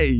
[0.00, 0.19] Hey!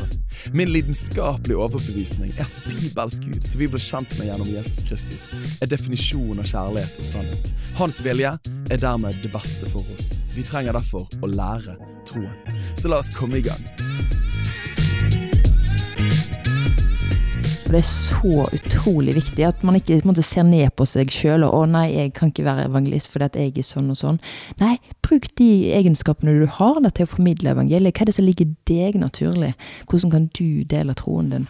[0.53, 5.29] Min lidenskapelige overbevisning er at bibelsk Gud, som vi ble kjent med gjennom Jesus Kristus,
[5.61, 7.53] er definisjonen av kjærlighet og sannhet.
[7.79, 8.33] Hans vilje
[8.71, 10.23] er dermed det beste for oss.
[10.35, 11.77] Vi trenger derfor å lære
[12.09, 12.59] troen.
[12.75, 14.30] Så la oss komme i gang.
[17.71, 21.45] For det er så utrolig viktig at man ikke måte, ser ned på seg sjøl
[21.47, 24.19] og 'Å nei, jeg kan ikke være evangelist fordi at jeg er sånn og sånn'.
[24.59, 27.95] Nei, bruk de egenskapene du har da, til å formidle evangeliet.
[27.95, 29.53] Hva er det som ligger deg naturlig?
[29.87, 31.47] Hvordan kan du dele troen din?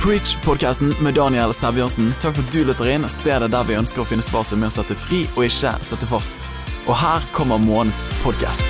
[0.00, 2.14] Preach-podkasten med Daniel Sæbjørnsen.
[2.18, 4.72] Takk for at du lytter inn, stedet der vi ønsker å finne svar som er
[4.72, 6.48] å sette fri og ikke sette fast.
[6.86, 8.64] Og her kommer morgens podkast.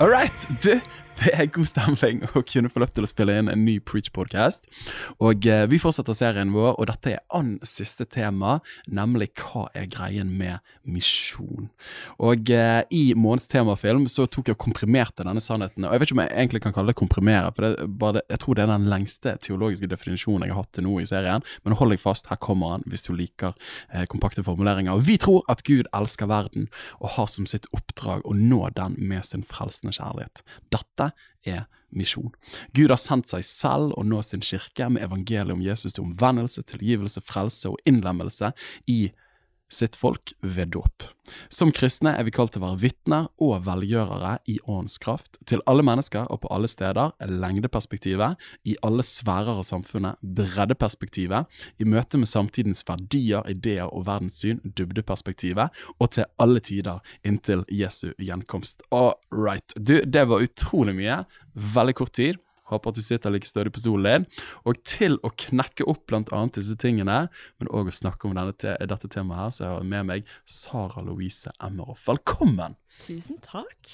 [0.00, 0.80] All right, du.
[1.24, 4.66] Det er god stemning å kunne få lov til å spille inn en ny Preach-podkast.
[5.24, 9.88] Og eh, vi fortsetter serien vår, og dette er an siste tema, nemlig hva er
[9.88, 11.70] greien med misjon?
[12.20, 15.86] Og eh, i månedens temafilm så tok jeg og komprimerte denne sannheten.
[15.86, 18.42] Og jeg vet ikke om jeg egentlig kan kalle det komprimere, for det, bare, jeg
[18.44, 21.48] tror det er den lengste teologiske definisjonen jeg har hatt til nå i serien.
[21.64, 23.56] Men hold deg fast, her kommer han hvis du liker
[23.94, 25.00] eh, kompakte formuleringer.
[25.08, 26.68] Vi tror at Gud elsker verden
[27.00, 30.44] og har som sitt oppdrag å nå den med sin frelsende kjærlighet.
[30.74, 31.13] Dette
[31.46, 32.32] er misjon.
[32.74, 36.64] Gud har sendt seg selv og nå sin kirke med evangeliet om Jesus til omvendelse,
[36.66, 38.52] tilgivelse, frelse og innlemmelse
[38.90, 39.12] i
[39.72, 41.06] sitt folk ved dåp.
[41.48, 45.62] Som kristne er vi kalt til å være vitner og velgjørere i åndens kraft, til
[45.70, 48.36] alle mennesker og på alle steder, lengdeperspektivet,
[48.68, 51.48] i alle sfærer av samfunnet, breddeperspektivet,
[51.80, 58.10] i møte med samtidens verdier, ideer og verdenssyn, dybdeperspektivet, og til alle tider inntil Jesu
[58.20, 58.84] gjenkomst.
[58.92, 59.76] All right.
[59.76, 61.22] Du, det var utrolig mye.
[61.54, 62.43] Veldig kort tid.
[62.72, 64.44] Håper at du sitter like stødig på stolen din.
[64.64, 67.26] Og til å knekke opp annet disse tingene,
[67.60, 70.32] men òg å snakke om denne te dette temaet her, så jeg har med meg
[70.48, 72.08] Sara Louise Emmeroff.
[72.08, 72.78] Velkommen!
[73.02, 73.90] Tusen takk.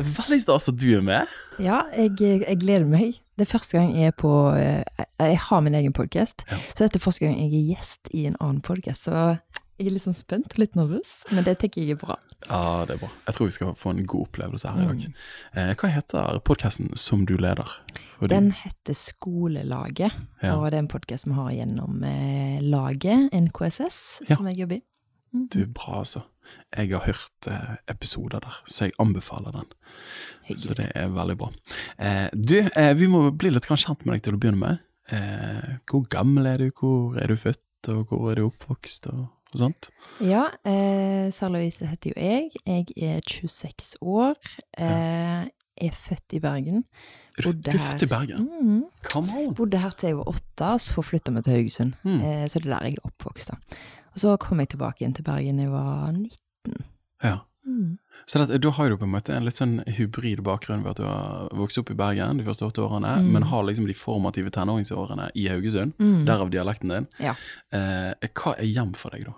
[0.00, 1.28] Veldig stas at du er med.
[1.60, 3.18] Ja, jeg, jeg, gleder meg.
[3.36, 6.58] Det er første gang jeg er på Jeg har min egen podkast, ja.
[6.72, 9.06] så dette er første gang jeg er gjest i en annen podkast.
[9.06, 9.36] Så
[9.80, 12.18] jeg er litt sånn spent og litt nervøs, men det tenker jeg er bra.
[12.44, 13.08] Ja, det er bra.
[13.24, 15.04] Jeg tror vi skal få en god opplevelse her i dag.
[15.08, 15.14] Mm.
[15.62, 17.70] Eh, hva heter podkasten som du leder?
[18.18, 18.32] Fordi...
[18.34, 20.52] Den heter Skolelaget, ja.
[20.52, 24.36] og det er en podkast vi har gjennom eh, laget, NKSS, ja.
[24.36, 24.84] som jeg jobber i.
[25.32, 25.48] Mm.
[25.54, 26.26] Du, bra altså.
[26.74, 29.72] Jeg har hørt eh, episoder der, så jeg anbefaler den.
[30.44, 30.62] Hyggelig.
[30.66, 31.50] Så det er veldig bra.
[31.96, 34.86] Eh, du, eh, vi må bli litt kjent med deg til å begynne med.
[35.10, 39.08] Eh, hvor gammel er du, hvor er du født, og hvor er du oppvokst?
[39.14, 39.88] og og sånt?
[40.24, 42.50] Ja, eh, Sara Louise heter jo jeg.
[42.66, 44.36] Jeg er 26 år.
[44.78, 45.48] Eh,
[45.80, 46.84] er født i Bergen.
[47.40, 48.48] Bodde du er født i Bergen?
[48.60, 49.54] Mm, Come on!
[49.56, 51.94] Bodde her til jeg var åtte, så flytta vi til Haugesund.
[52.04, 52.20] Mm.
[52.20, 53.48] Eh, så det er der jeg er oppvokst.
[53.50, 53.78] da.
[54.14, 56.84] Og så kom jeg tilbake igjen til Bergen da jeg var 19.
[57.24, 57.36] Ja.
[57.66, 57.98] Mm.
[58.26, 61.00] Så det, da har du på en måte en litt sånn hybrid bakgrunn ved at
[61.00, 63.30] du har vokst opp i Bergen de første åtte årene, mm.
[63.34, 66.24] men har liksom de formative tenåringsårene i Haugesund, mm.
[66.28, 67.08] derav dialekten din.
[67.22, 67.36] Ja.
[67.74, 69.36] Eh, hva er hjem for deg, da?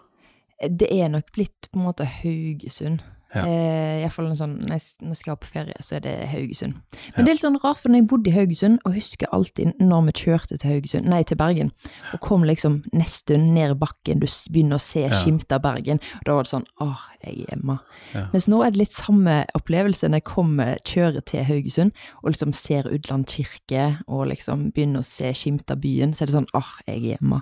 [0.62, 3.03] Det er nok blitt på en måte Haugesund.
[3.32, 3.47] Ja.
[3.48, 6.76] Eh, en sånn, når jeg skal på ferie, så er det Haugesund.
[6.76, 7.25] Men ja.
[7.25, 10.04] det er litt sånn rart, for når jeg bodde i Haugesund, og husker alltid når
[10.09, 11.72] vi kjørte til Haugesund, nei, til Bergen,
[12.12, 15.15] og kom liksom nesten ned bakken, du begynner å se ja.
[15.16, 17.78] skimt av Bergen, og da var det sånn åh, jeg er hjemme.
[18.12, 18.26] Ja.
[18.34, 22.53] Mens nå er det litt samme opplevelse når jeg kommer, kjører til Haugesund, og liksom
[22.56, 26.53] ser Udland kirke, og liksom begynner å se skimt av byen, så er det sånn
[26.59, 27.41] åh, jeg er hjemme.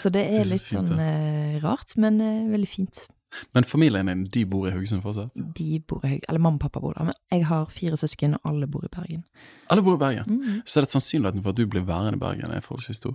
[0.00, 3.06] Så det er, litt sånn eh, rart, men eh, veldig fint.
[3.54, 5.34] Men familien din, de bor i Haugesund fortsatt?
[5.58, 7.10] De bor i Haugesund, eller mamma og pappa bor der.
[7.10, 9.24] Men jeg har fire søsken, og alle bor i Bergen.
[9.70, 10.24] Alle bor i Bergen?
[10.26, 10.62] Mm.
[10.66, 13.14] Så er det sannsynligheten for at du blir værende i Bergen er forholdsvis stor?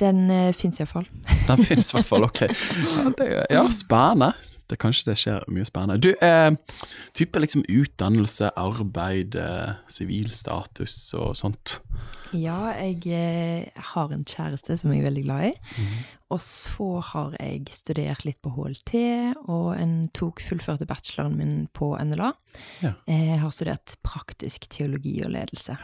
[0.00, 1.06] Den uh, fins iallfall.
[1.48, 2.40] Den fins i hvert fall, ok.
[2.96, 4.32] Ja, det, ja, spennende.
[4.70, 6.00] Det, kanskje det skjer mye spennende.
[6.00, 6.50] Du, eh,
[7.14, 11.78] type liksom utdannelse, arbeid, eh, sivilstatus eh, og sånt?
[12.34, 15.52] Ja, jeg eh, har en kjæreste som jeg er veldig glad i.
[15.78, 15.98] Mm.
[16.34, 18.94] Og så har jeg studert litt på HLT,
[19.46, 22.32] og en tok fullførte bacheloren min på NLA.
[22.82, 22.94] Ja.
[23.06, 25.76] Eh, jeg har studert praktisk teologi og ledelse.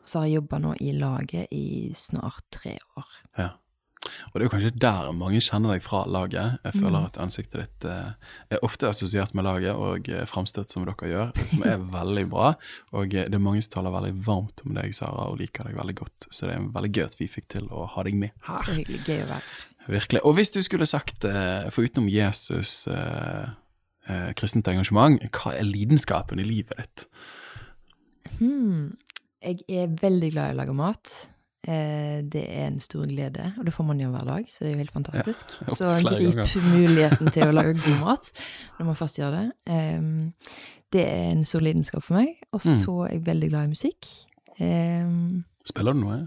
[0.00, 1.66] Og så har jeg jobba nå i laget i
[1.96, 3.12] snart tre år.
[3.40, 3.50] Ja.
[4.30, 6.58] Og det er jo kanskje der mange kjenner deg fra laget.
[6.64, 7.06] Jeg føler Mm.
[7.06, 8.12] at ansiktet ditt eh,
[8.50, 12.54] er ofte assosiert med laget og eh, framstøt som dere gjør, som er veldig bra.
[12.92, 15.76] Og eh, det er mange som taler veldig varmt om deg, Sara, og liker deg
[15.76, 16.28] veldig godt.
[16.30, 18.74] Så det er veldig gøy at vi fikk til å ha deg med Så her.
[18.80, 19.00] hyggelig.
[19.06, 19.42] Gøy å være.
[19.86, 20.20] Virkelig.
[20.24, 23.50] Og hvis du skulle sagt, eh, foruten Jesus, eh,
[24.08, 27.04] eh, kristent engasjement, hva er lidenskapen i livet ditt?
[28.38, 28.96] Hmm.
[29.44, 31.10] Jeg er veldig glad i å lage mat.
[31.66, 34.68] Eh, det er en stor glede, og det får man gjøre hver dag, så det
[34.68, 35.54] er jo helt fantastisk.
[35.64, 36.66] Ja, så grip ganger.
[36.76, 38.28] muligheten til å lage god mat
[38.78, 39.46] når man først gjør det.
[40.92, 42.34] Det er en stor lidenskap for meg.
[42.52, 42.76] Og Mm.
[42.84, 44.10] så er jeg veldig glad i musikk.
[45.64, 46.26] Spiller du noe?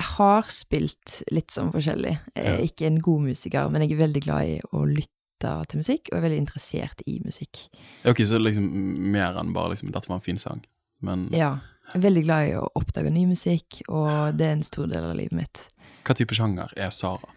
[0.00, 2.14] jeg har spilt litt sånn forskjellig.
[2.34, 5.80] Jeg er ikke en god musiker, men jeg er veldig glad i å lytte til
[5.82, 7.66] musikk, og er veldig interessert i musikk.
[8.08, 8.64] Ok, så liksom
[9.12, 10.64] mer enn bare liksom, dette var en fin sang.
[11.04, 11.58] Men Ja.
[11.94, 15.32] Veldig glad i å oppdage ny musikk, og det er en stor del av livet
[15.32, 15.68] mitt.
[16.04, 17.28] hva type sjanger er Sara?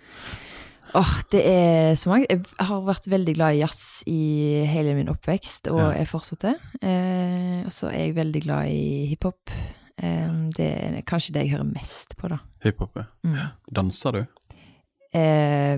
[0.96, 2.28] Åh, det er så mange.
[2.30, 4.20] Jeg har vært veldig glad i jazz i
[4.70, 5.90] hele min oppvekst, og Ja.
[6.02, 6.56] er fortsatt det.
[6.84, 9.50] Eh, og så er jeg veldig glad i hiphop.
[9.98, 12.38] Eh, det er kanskje det jeg hører mest på, da.
[12.64, 12.92] Hiphop?
[12.96, 13.04] ja.
[13.26, 13.38] Mm.
[13.74, 14.28] Danser du?
[15.14, 15.74] Eh,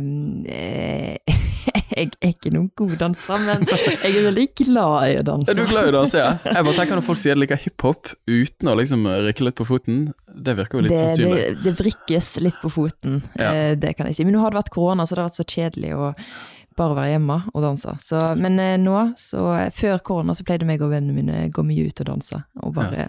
[0.47, 1.17] eh,
[1.95, 5.51] jeg er ikke noen god danser, men jeg er veldig glad i å danse.
[5.51, 6.21] Er du glad i å danse?
[6.21, 6.31] Ja?
[6.47, 9.67] Jeg bare tenker Når folk sier de liker hiphop uten å liksom rykke litt på
[9.67, 10.01] foten,
[10.31, 11.43] det virker jo litt det, sannsynlig.
[11.43, 13.51] det, det vrikkes litt på foten, Ja.
[13.51, 14.27] eh, det kan jeg si.
[14.27, 16.11] Men nå har det vært korona, så det har vært så kjedelig å
[16.75, 17.93] bare være hjemme og danse.
[18.03, 19.45] Så, men eh, nå, så
[19.75, 22.41] før korona, så pleide meg og vennene mine gå mye ut og danse.
[22.63, 23.07] Og bare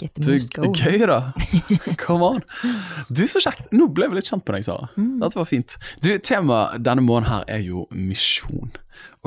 [0.00, 0.74] get the Du, moves going.
[0.74, 1.20] gøy, da!
[2.04, 2.42] Come on!
[3.10, 3.70] Du, så kjekt!
[3.74, 4.90] Nå ble vi litt kjent på deg, Sara.
[4.98, 5.16] Mm.
[5.22, 5.78] Dette var fint.
[6.04, 8.72] Du, Temaet denne måneden her er jo misjon.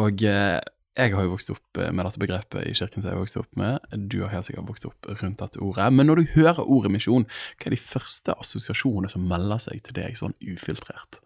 [0.02, 0.60] Og eh,
[1.00, 3.40] jeg har jo vokst opp eh, med dette begrepet i kirken som jeg har vokst
[3.40, 3.80] opp med.
[4.12, 5.88] Du har helt sikkert vokst opp rundt dette ordet.
[5.96, 7.28] Men når du hører ordet misjon,
[7.58, 11.22] hva er de første assosiasjonene som melder seg til deg sånn ufiltrert?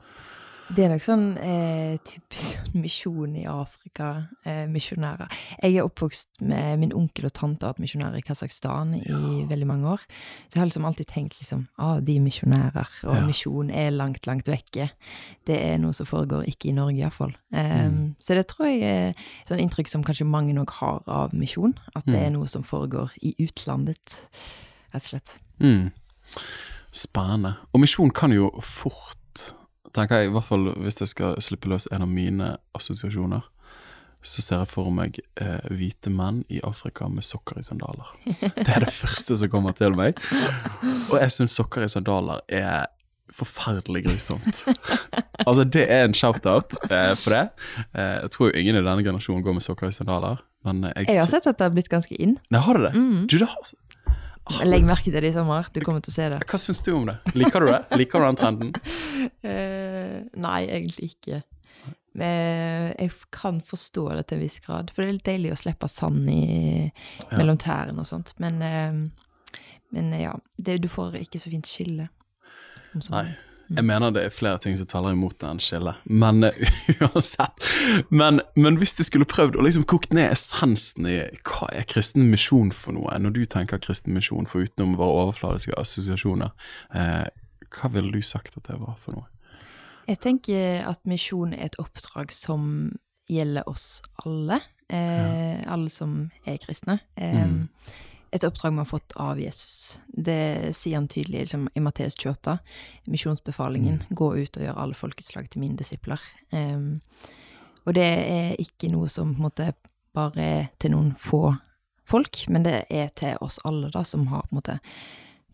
[0.74, 4.08] Det er nok sånn eh, typisk sånn misjon i Afrika,
[4.50, 5.30] eh, misjonærer.
[5.62, 9.68] Jeg er oppvokst med min onkel og tante har vært misjonærer i Kasakhstan i veldig
[9.70, 10.02] mange år.
[10.48, 13.26] Så jeg har liksom alltid tenkt liksom, ah, de er misjonærer, og Ja.
[13.28, 14.90] misjon er langt, langt vekke.
[15.46, 17.36] Det er noe som foregår ikke i Norge iallfall.
[17.54, 18.16] Eh, Mm.
[18.20, 21.78] Så det tror jeg er et sånn inntrykk som kanskje mange nok har av misjon.
[21.96, 22.26] At det Mm.
[22.26, 24.18] er noe som foregår i utlandet,
[24.94, 25.38] rett og slett.
[25.60, 25.92] Mm.
[26.92, 27.56] Spennende.
[27.74, 29.18] Og misjon kan jo fort,
[29.96, 33.46] tenker jeg, i hvert fall hvis jeg skal slippe løs en av mine assosiasjoner,
[34.26, 38.10] så ser jeg for meg eh, hvite menn i Afrika med sokker i sandaler.
[38.26, 40.18] Det er det første som kommer til meg.
[41.12, 42.88] Og jeg syns sokker i sandaler er
[43.36, 44.64] forferdelig grusomt.
[45.46, 47.44] Altså, det er en shout-out eh, for det.
[47.94, 50.94] Eh, jeg tror jo ingen i denne generasjonen går med sokker i sandaler, men eh,
[51.04, 52.38] jeg, Jeg har sett at det har blitt ganske inn.
[52.54, 52.94] Nei, har du det?
[52.96, 53.26] Mm.
[53.28, 53.74] Du, det har
[54.66, 56.40] Legg merke til det i sommer, du kommer til å se det.
[56.46, 57.16] Hva syns du om det?
[57.34, 57.80] Liker du det?
[57.98, 58.74] Liker du den trenden?
[59.42, 61.42] uh, nei, egentlig ikke.
[62.16, 64.92] Men jeg kan forstå det til en viss grad.
[64.94, 66.92] For det er litt deilig å slippe sand i,
[67.26, 67.38] Ja.
[67.40, 68.36] mellom tærne og sånt.
[68.40, 69.58] Men, uh,
[69.96, 72.08] men ja, det, du får ikke så fint skille.
[72.94, 73.26] om Nei.
[73.70, 76.60] Jeg mener det er flere ting som taler imot det enn skille, men eh,
[77.02, 77.66] uansett.
[78.14, 81.16] Men, men hvis du skulle prøvd å liksom kokt ned essensen i
[81.48, 85.74] hva er kristen misjon for noe, når du tenker kristen misjon, for utenom våre overfladiske
[85.82, 86.54] assosiasjoner,
[86.94, 87.26] eh,
[87.76, 89.26] hva ville du sagt at det var for noe?
[90.06, 92.92] Jeg tenker at misjon er et oppdrag som
[93.32, 94.60] gjelder oss alle.
[94.94, 97.00] Eh, Alle som er kristne.
[97.18, 97.70] Eh, Mm.
[98.36, 99.98] Et oppdrag vi har fått av Jesus.
[100.08, 102.58] Det sier han tydelig liksom, i Matteus 28.
[103.08, 104.02] Misjonsbefalingen.
[104.10, 106.20] Gå ut og gjør alle folkeslag til mine disipler.
[106.52, 107.00] Um,
[107.86, 109.70] og det er ikke noe som på en måte
[110.16, 111.54] bare er til noen få
[112.06, 114.80] folk, men det er til oss alle da, som har på en måte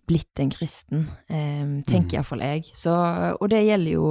[0.09, 2.17] blitt en kristen, um, tenker Mm.
[2.17, 2.65] iallfall jeg.
[2.73, 2.95] Så,
[3.39, 4.07] og det gjelder jo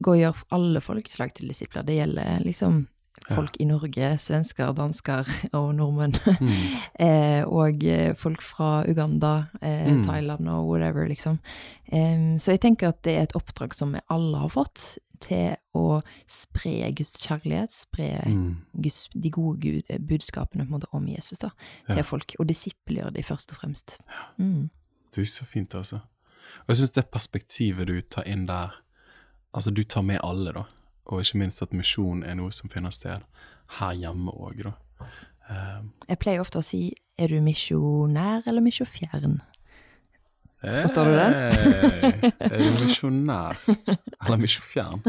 [0.00, 1.84] gå og gjøre alle folkeslag til disipler.
[1.84, 2.86] Det gjelder liksom
[3.28, 6.14] folk i Norge, svensker, dansker og nordmenn.
[6.40, 6.56] Mm.
[7.06, 10.04] eh, og eh, folk fra Uganda, eh, Mm.
[10.04, 11.38] Thailand og whatever, liksom.
[11.92, 15.52] Em, så jeg tenker at det er et oppdrag som vi alle har fått til
[15.76, 16.00] å
[16.30, 18.56] spre Guds kjærlighet, spre Mm.
[18.80, 21.50] Guds, de gode gud, eh, budskapene måte om Jesus da,
[21.88, 21.94] Ja.
[21.96, 23.98] til folk, og disiplegjøre de først og fremst.
[24.38, 24.70] Mm.
[25.22, 26.00] er så fint, altså.
[26.66, 28.70] Og jeg syns det perspektivet du tar inn der,
[29.54, 30.62] altså du tar med alle, da,
[31.10, 33.24] og ikke minst at misjon er noe som finner sted
[33.80, 34.72] her hjemme òg, da.
[35.50, 35.80] Eh,
[36.12, 39.40] Jeg pleier ofte å si, er du misjonær eller misjofjern?
[40.60, 41.28] Forstår du det?
[42.44, 43.56] Er du misjonær?
[44.26, 45.00] Eller misjofjern?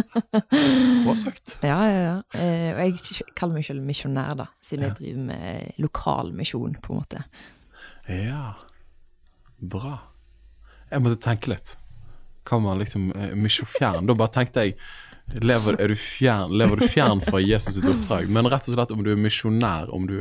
[1.03, 1.58] Bra sagt.
[1.67, 2.13] Ja, ja, ja.
[2.39, 6.93] Eh, og jeg kaller meg selv misjonær, da, siden jeg driver med lokal misjon, på
[6.96, 7.25] en måte.
[8.08, 8.53] Ja,
[9.60, 9.98] bra.
[10.91, 11.75] Jeg måtte tenke litt.
[12.48, 14.08] kan man liksom eh, misjofjern.
[14.10, 14.77] Da bare tenkte jeg
[15.42, 18.30] lever, er du fjern, lever du fjern fra Jesus sitt oppdrag?
[18.30, 20.18] Men rett og slett om du er misjonær, om du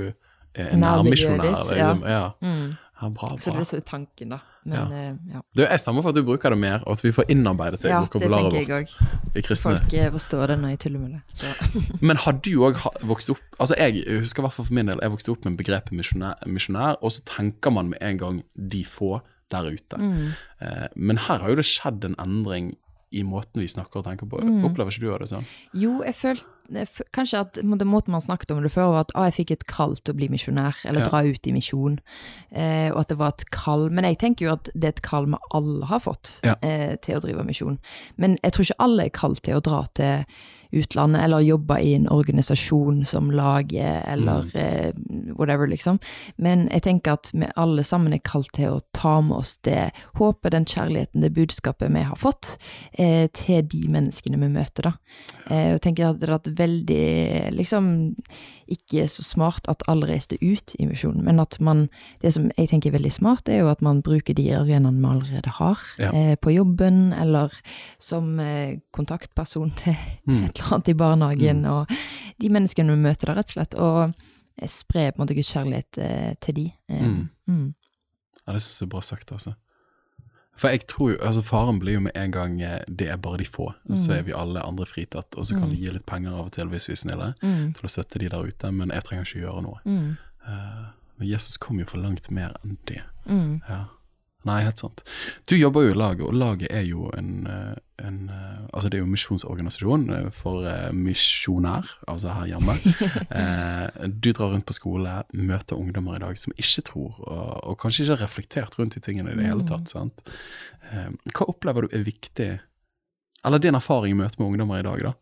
[0.54, 1.64] er nærmisjonær.
[1.70, 2.06] Liksom.
[2.06, 2.22] Ja.
[2.40, 2.76] Mm.
[3.00, 3.60] Ja, bra, Så det bra.
[3.60, 4.38] er så tanken, da.
[4.64, 5.12] Men ja.
[5.32, 7.80] ja, Du, jeg stemmer for at du bruker det mer, og at vi får innarbeidet
[7.80, 8.98] det i ja det vokabularet tenker jeg vårt.
[9.32, 9.38] òg.
[9.40, 9.56] i.
[9.62, 11.22] Folk eh, forstår det når jeg tuller med det.
[11.32, 11.72] Så.
[12.10, 12.76] Men har du òg
[13.08, 16.44] vokst opp Altså Jeg husker i for min del Jeg vokste opp med begrepet misjonær,
[16.44, 19.96] misjonær, og så tenker man med en gang de få der ute.
[19.98, 20.28] Mm.
[20.62, 22.74] Eh, men her har jo det skjedd en endring
[23.12, 24.38] i måten vi snakker og tenker på.
[24.38, 24.64] Mm.
[24.68, 25.46] Opplever ikke du det sånn?
[25.74, 29.24] Jo, jeg følte kanskje at den måten man snakket om det før, var at ah,
[29.26, 31.08] jeg fikk et kall til å bli misjonær, eller Ja.
[31.08, 31.98] dra ut i misjon.
[32.52, 33.88] Eh, og at det var et kall.
[33.90, 36.54] Men jeg tenker jo at det er et kall vi alle har fått Ja.
[36.62, 37.78] eh, til å drive misjon.
[38.16, 40.24] Men jeg tror ikke alle er kalt til å dra til
[40.72, 44.50] utlandet, eller jobba i en organisasjon som laget, eller Mm.
[44.54, 44.92] eh,
[45.36, 45.98] whatever, liksom.
[46.36, 49.90] Men jeg tenker at vi alle sammen er kalt til å ta med oss det
[50.16, 52.56] håpet, den kjærligheten, det budskapet vi har fått,
[52.94, 54.92] eh, til de menneskene vi møter, da.
[55.50, 58.16] Eh, og tenker at det hadde vært veldig liksom
[58.70, 61.88] ikke så smart at alle reiste ut i misjonen, men at man
[62.22, 65.06] Det som jeg tenker er veldig smart, er jo at man bruker de arenaene vi
[65.10, 66.10] allerede har, Ja.
[66.12, 67.50] eh, på jobben, eller
[67.98, 69.96] som eh, kontaktperson til
[70.26, 70.44] Mm.
[70.44, 71.86] et eller annet i barnehagen, og
[72.40, 74.14] de menneskene vi møter der, rett og slett, og
[74.68, 76.72] spre på en måte Guds kjærlighet eh, til de.
[76.88, 77.28] Eh, Mm.
[77.48, 77.74] mm.
[78.46, 79.54] Ja, det syns jeg er bra sagt, altså.
[80.56, 83.38] For jeg tror jo, altså Faren blir jo med en gang eh, det er bare
[83.38, 85.34] de få, så er vi alle andre fritatt.
[85.36, 85.70] Og så kan Mm.
[85.70, 87.72] vi gi litt penger av og til hvis vi er snille, Mm.
[87.74, 89.78] til å støtte de der ute, men jeg trenger ikke gjøre noe.
[89.86, 90.16] Mm.
[90.46, 90.86] Eh,
[91.18, 93.02] men Jesus kom jo for langt mer enn det.
[93.26, 93.62] Mm.
[93.68, 93.84] Ja.
[94.48, 95.02] Nei, helt sant.
[95.48, 98.96] Du jobber jo i laget, og laget er jo en, eh, en eh, Altså det
[98.96, 100.64] er jo en misjonsorganisasjon eh, for
[100.96, 102.76] misjonær, altså her hjemme.
[104.22, 108.04] Du drar rundt på skole, møter ungdommer i dag som ikke tror, og, og kanskje
[108.04, 109.90] ikke har reflektert rundt de tingene i det hele tatt.
[109.90, 110.22] sant?
[111.34, 112.50] Hva opplever du er viktig,
[113.44, 115.12] eller din erfaring i møte med ungdommer i dag, da?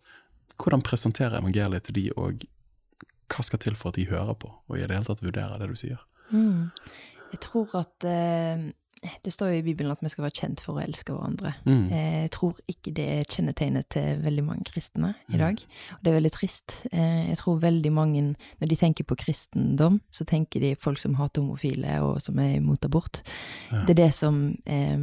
[0.59, 2.45] Hvordan presentere evangeliet til de, og
[3.33, 5.71] hva skal til for at de hører på, og i det hele tatt vurderer det
[5.73, 6.05] du sier?
[6.31, 6.69] Mm.
[7.33, 8.69] Jeg tror at eh,
[9.23, 11.55] Det står jo i Bibelen at vi skal være kjent for å elske hverandre.
[11.67, 11.91] Mm.
[11.93, 15.39] Eh, Jeg tror ikke det er kjennetegnet til veldig mange kristne i Mm.
[15.39, 15.59] dag.
[15.93, 16.87] Og det er veldig trist.
[16.93, 18.23] Eh, Jeg tror veldig mange,
[18.61, 22.57] når de tenker på kristendom, så tenker de folk som hater homofile og som er
[22.57, 23.23] imot abort.
[23.73, 23.85] Ja.
[23.85, 24.99] Det er det som eh,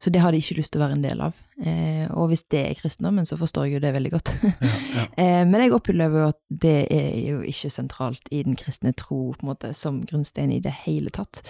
[0.00, 1.36] Så det har de ikke lyst til å være en del av.
[1.60, 4.30] Eh, Og hvis det er kristendommen, så forstår jeg jo det veldig godt.
[4.40, 5.02] Ja, ja.
[5.20, 9.34] Eh, Men jeg opplever jo at det er jo ikke sentralt i den kristne tro
[9.36, 11.42] på en måte, som grunnstein i det hele tatt.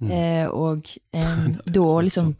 [0.00, 0.10] Mm.
[0.10, 0.88] Eh, og
[1.76, 2.32] da liksom.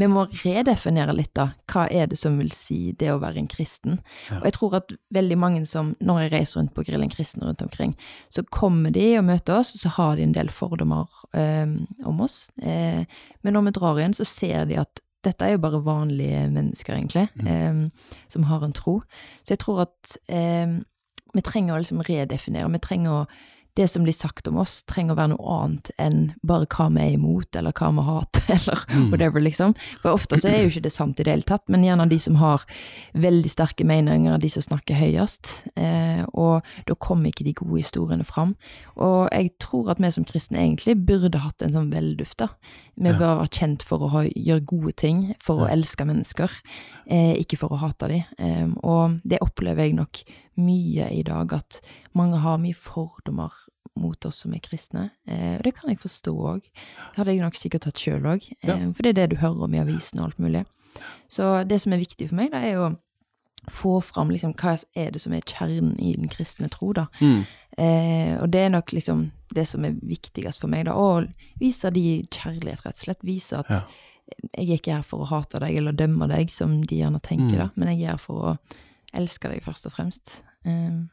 [0.00, 1.50] Vi må redefinere litt, da.
[1.68, 4.00] Hva er det som vil si det å være en kristen?
[4.30, 4.40] Ja.
[4.40, 7.62] Og jeg tror at veldig mange som, når jeg reiser rundt på Grillen kristne rundt
[7.62, 7.92] omkring,
[8.32, 11.04] så kommer de og møter oss, så har de en del fordommer
[12.08, 12.46] om oss.
[12.64, 13.04] Eh,
[13.44, 16.94] men når vi drar igjen, så ser de at dette er jo bare vanlige mennesker,
[16.98, 17.82] egentlig, eh,
[18.28, 18.98] som har en tro.
[19.44, 20.78] Så jeg tror at eh,
[21.34, 22.70] vi trenger å liksom redefinere.
[22.72, 23.24] Vi trenger å
[23.74, 27.00] det som blir sagt om oss, trenger å være noe annet enn bare hva vi
[27.06, 29.06] er imot, eller hva vi hater, eller Mm.
[29.08, 29.72] whatever, liksom.
[30.02, 32.18] For ofte så er jo ikke det sant i det hele tatt, men gjerne de
[32.20, 32.66] som har
[33.16, 35.54] veldig sterke meninger, de som snakker høyest.
[35.80, 38.52] Eh, og da kommer ikke de gode historiene fram.
[39.00, 42.50] Og jeg tror at vi som kristne egentlig burde hatt en sånn velduft, da.
[42.96, 43.18] Vi Ja.
[43.18, 46.50] bør være kjent for å gjøre gode ting, for å elske mennesker,
[47.06, 48.24] eh, ikke for å hate dem.
[48.38, 50.22] Eh, og det opplever jeg nok
[50.58, 51.80] mye i dag, at
[52.14, 53.50] mange har mye fordommer
[53.96, 55.10] mot oss som er kristne.
[55.26, 56.62] Eh, og det kan jeg forstå òg.
[56.62, 58.52] Det hadde jeg nok sikkert hatt sjøl òg.
[58.62, 58.92] Eh.
[58.92, 60.66] For det er det du hører om i avisene og alt mulig.
[61.28, 62.96] Så det som er viktig for meg, da, er å
[63.70, 67.06] få fram liksom, hva er det som er kjernen i den kristne tro, da.
[67.20, 67.44] Mm.
[67.78, 70.92] Eh, og det er nok liksom det som er viktigst for meg, da.
[70.98, 71.26] Å
[71.60, 73.22] vise de kjærlighet, rett og slett.
[73.22, 73.82] Vise at Ja.
[74.58, 77.52] jeg er ikke her for å hate deg eller dømme deg, som de gjerne tenker,
[77.56, 77.58] Mm.
[77.58, 77.70] da.
[77.76, 78.58] Men jeg er her for å
[79.14, 80.42] elske deg, først og fremst.
[80.64, 80.70] Eh,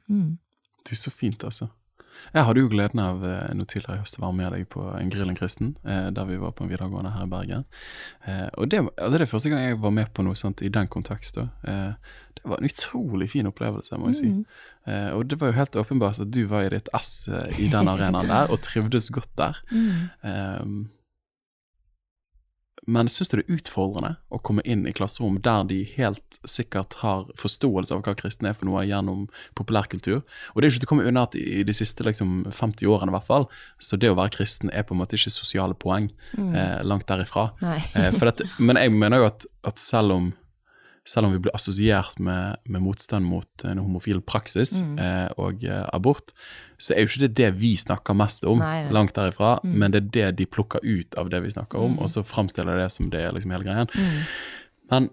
[0.10, 0.38] mm.
[0.86, 1.70] Det er så fint, altså.
[2.34, 4.82] Jeg hadde jo gleden av eh, nå tidligere i høst å være med deg på
[5.00, 7.66] en Grill en kristen, eh, der vi var på en videregående her i Bergen.
[8.28, 10.68] Eh, og det, altså det er første gang jeg var med på noe sånt i
[10.70, 11.36] den kontekst.
[11.36, 11.48] da.
[11.64, 11.94] Eh,
[12.44, 14.30] det var en utrolig fin opplevelse, må jeg si.
[14.34, 14.46] Mm.
[14.90, 17.68] Eh, og det var jo helt åpenbart at du var i ditt ess eh, i
[17.72, 19.60] den arenaen der, og trivdes godt der.
[19.72, 19.92] Mm.
[20.30, 20.80] Ehm,
[22.90, 26.98] men syns du det er utfordrende å komme inn i klasserom der de helt sikkert
[27.04, 29.28] har forståelse av hva kristne er for noe gjennom
[29.60, 30.24] populærkultur?
[30.24, 32.90] Og det er jo ikke til å komme unna at i de siste liksom, 50
[32.90, 33.46] årene, i hvert fall,
[33.78, 36.10] så det å være kristen er på en måte ikke sosiale poeng.
[36.40, 37.52] Eh, langt derifra.
[38.18, 40.32] For dette, men jeg mener jo at, at selv om
[41.06, 45.00] selv om vi blir assosiert med, med motstand mot en homofil praksis Mm.
[45.00, 46.34] eh, og eh, abort,
[46.78, 48.92] så er jo ikke det det vi snakker mest om, Nei, nei.
[48.94, 52.00] langt derifra, men det er det de plukker ut av det vi snakker om, Mm.
[52.02, 53.88] og så framstiller det som det er liksom hele greien.
[53.96, 54.24] Mm.
[54.92, 55.10] Men,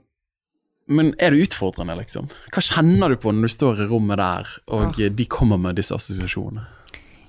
[0.88, 2.28] men er det utfordrende, liksom?
[2.54, 5.08] Hva kjenner du på når du står i rommet der, og Ja.
[5.08, 6.66] de kommer med disse assosiasjonene?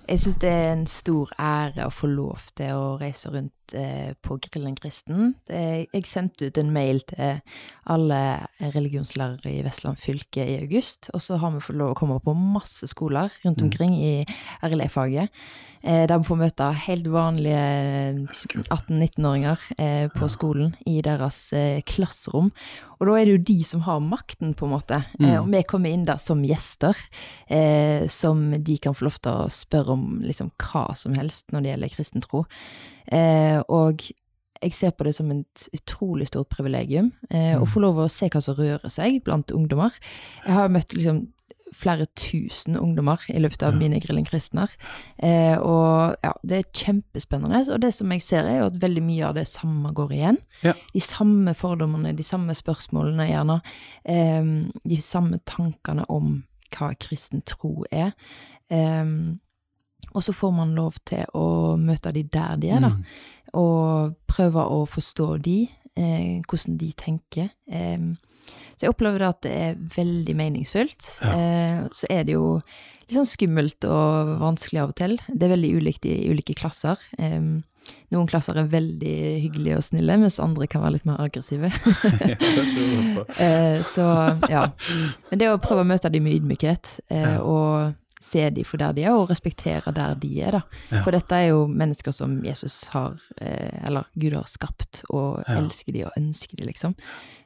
[0.07, 4.37] Jeg syns det er en stor ære å få lov til å reise rundt på
[4.43, 5.35] Grillen kristen.
[5.49, 7.41] Jeg sendte ut en mail til
[7.87, 8.19] alle
[8.59, 12.35] religionslærere i Vestland fylke i august, og så har vi fått lov å komme på
[12.37, 14.11] masse skoler rundt omkring i
[14.65, 15.31] RLE-faget,
[15.81, 17.61] eh, der vi får møte helt vanlige
[18.67, 22.51] 18-19-åringer eh, på skolen i deres eh, klasserom.
[22.97, 25.01] Og da er det jo de som har makten, på en måte.
[25.21, 26.97] Eh, og vi kommer inn der som gjester,
[27.47, 31.63] eh, som de kan få lov til å spørre om liksom hva som helst når
[31.63, 32.45] det gjelder kristen tro.
[33.11, 34.03] Eh, og
[34.57, 38.29] jeg ser på det som et utrolig stort privilegium eh, å få lov å se
[38.33, 39.95] hva som rører seg blant ungdommer.
[40.45, 41.27] Jeg har møtt liksom
[41.75, 44.71] flere tusen ungdommer i løpet av mine Grillen kristner.
[45.17, 47.63] Eh, og ja, det er kjempespennende.
[47.73, 50.39] Og det som jeg ser, er jo at veldig mye av det samme går igjen.
[50.63, 50.73] Ja.
[50.93, 53.59] De samme fordommene, de samme spørsmålene gjerne.
[54.07, 56.39] Eh, de samme tankene om
[56.75, 58.13] hva kristen tro er.
[58.71, 59.03] Eh,
[60.13, 62.93] og så får man lov til å møte de der de er, da.
[63.57, 65.59] Og prøve å forstå de,
[65.95, 67.49] eh, hvordan de tenker.
[67.69, 68.09] Eh,
[68.77, 71.09] så jeg opplever at det er veldig meningsfullt.
[71.25, 72.57] Eh, så er det jo
[73.07, 75.17] litt sånn skummelt og vanskelig av og til.
[75.27, 77.01] Det er veldig ulikt i ulike klasser.
[78.11, 81.71] Noen klasser er veldig hyggelige og snille, mens andre kan være litt mer aggressive.
[83.37, 84.03] Eh, så
[84.49, 84.63] ja.
[85.29, 88.93] Men det å prøve å møte dem med ydmykhet, eh, og se de for der
[88.93, 90.61] de er, og respektere der de er, da.
[90.91, 91.03] Ja.
[91.03, 95.57] For dette er jo mennesker som Jesus har, eh, eller Gud har skapt, og Ja.
[95.61, 96.95] elsker de og ønsker de, liksom.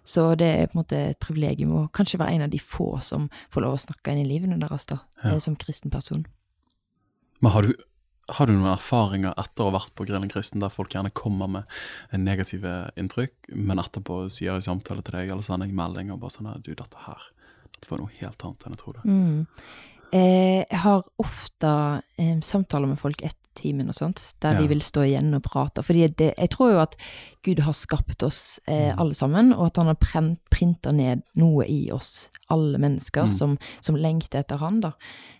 [0.03, 3.01] Så det er på en måte et privilegium å kanskje være en av de få
[3.01, 5.31] som får lov å snakke inn i livene deres, da, Ja.
[5.35, 6.25] eh, som kristen person.
[7.41, 7.73] Men har du,
[8.29, 11.49] har du noen erfaringer etter å ha vært på Grillen kristen, der folk gjerne kommer
[11.49, 11.63] med
[12.13, 16.29] negative inntrykk, men etterpå sier i samtale til deg, eller sender jeg melding og bare
[16.31, 17.17] sånn Du, dette her,
[17.73, 19.05] dette var noe helt annet enn jeg trodde.
[19.05, 19.47] Mm.
[20.13, 21.69] Eh, jeg har ofte
[22.19, 24.61] eh, samtaler med folk etter timen og sånt, der Ja.
[24.61, 25.83] de vil stå igjen og prate.
[25.83, 26.95] Fordi jeg tror jo at
[27.43, 28.99] Gud har skapt oss eh, Mm.
[28.99, 29.97] alle sammen, og at han har
[30.49, 33.31] printa ned noe i oss, alle mennesker, Mm.
[33.31, 34.79] som, som lengter etter han.
[34.81, 34.93] da.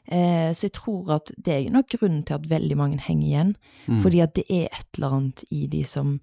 [0.08, 3.56] Eh, så jeg tror at det er nok grunnen til at veldig mange henger igjen.
[3.88, 4.02] Mm.
[4.02, 6.20] Fordi at det er et eller annet i de som,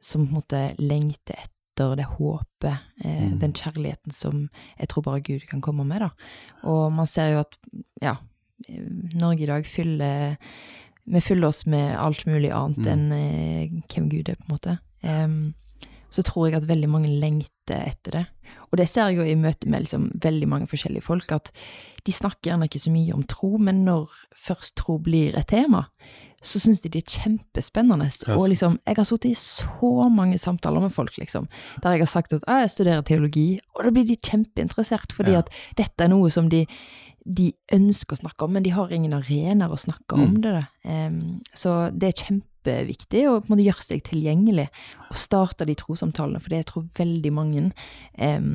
[0.00, 3.38] som på en måte lengter etter det håpet, eh, Mm.
[3.38, 6.00] den kjærligheten som jeg tror bare Gud kan komme med.
[6.00, 6.08] da.
[6.64, 7.56] Og man ser jo at
[8.02, 8.16] ja,
[9.14, 10.36] Norge i dag fyller
[11.08, 12.86] Vi fyller oss med alt mulig annet Mm.
[12.92, 14.78] enn eh, hvem Gud er, på en måte.
[15.04, 15.54] Em,
[16.10, 18.26] så tror jeg at veldig mange lengter etter det.
[18.70, 21.50] Og det ser jeg jo i møte med liksom veldig mange forskjellige folk, at
[22.04, 25.86] de snakker gjerne ikke så mye om tro, men når først tro blir et tema,
[26.42, 28.06] så syns de det er kjempespennende.
[28.36, 31.48] Og liksom, jeg har sittet i så mange samtaler med folk, liksom,
[31.82, 35.32] der jeg har sagt at «Ah, jeg studerer teologi, og da blir de kjempeinteressert, fordi
[35.32, 35.38] Ja.
[35.38, 36.66] at dette er noe som de,
[37.26, 40.22] de ønsker å snakke om, men de har ingen arenaer å snakke Mm.
[40.22, 40.66] om det.
[40.84, 44.68] Um, så det er kjempeviktig å på en måte gjøre seg tilgjengelig,
[45.10, 48.50] og starte de trossamtalene, for jeg tror veldig mange em,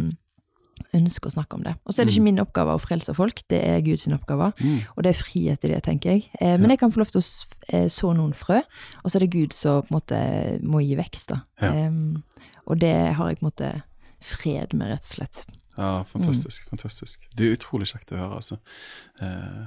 [0.97, 1.75] ønsker å snakke om det.
[1.85, 4.51] Og så er det ikke min oppgave å frelse folk, det er Guds oppgave.
[4.59, 4.79] Mm.
[4.95, 6.27] Og det er frihet i det, tenker jeg.
[6.41, 7.25] Eh, men jeg kan få lov til å
[7.69, 8.61] eh, så noen frø,
[9.03, 10.21] og så er det Gud som på en måte
[10.65, 11.33] må gi vekst.
[11.33, 11.41] da.
[11.61, 11.87] Ja.
[11.87, 12.23] Um,
[12.69, 13.73] og det har jeg på en måte
[14.21, 15.45] fred med, rett og slett.
[15.77, 16.67] Ja, fantastisk.
[16.69, 17.29] fantastisk.
[17.37, 18.59] Det er utrolig kjekt å høre, altså.
[19.23, 19.61] Eh,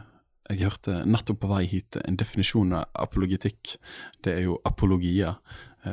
[0.52, 3.78] jeg hørte nettopp på vei hit en definisjon av apologetikk.
[4.24, 5.38] Det er jo apologia,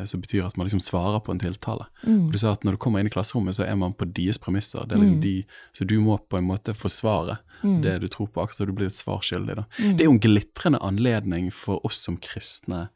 [0.05, 1.85] som betyr at man liksom svarer på en tiltale.
[2.07, 4.39] Og Du sa at når du kommer inn i klasserommet, så er man på deres
[4.39, 4.85] premisser.
[4.87, 5.33] Det er liksom de,
[5.73, 7.39] så du må på en måte forsvare
[7.83, 9.55] det du tror på, akkurat så du blir et svar skyldig.
[9.59, 9.65] Da.
[9.77, 12.87] Det er jo en glitrende anledning for oss som kristne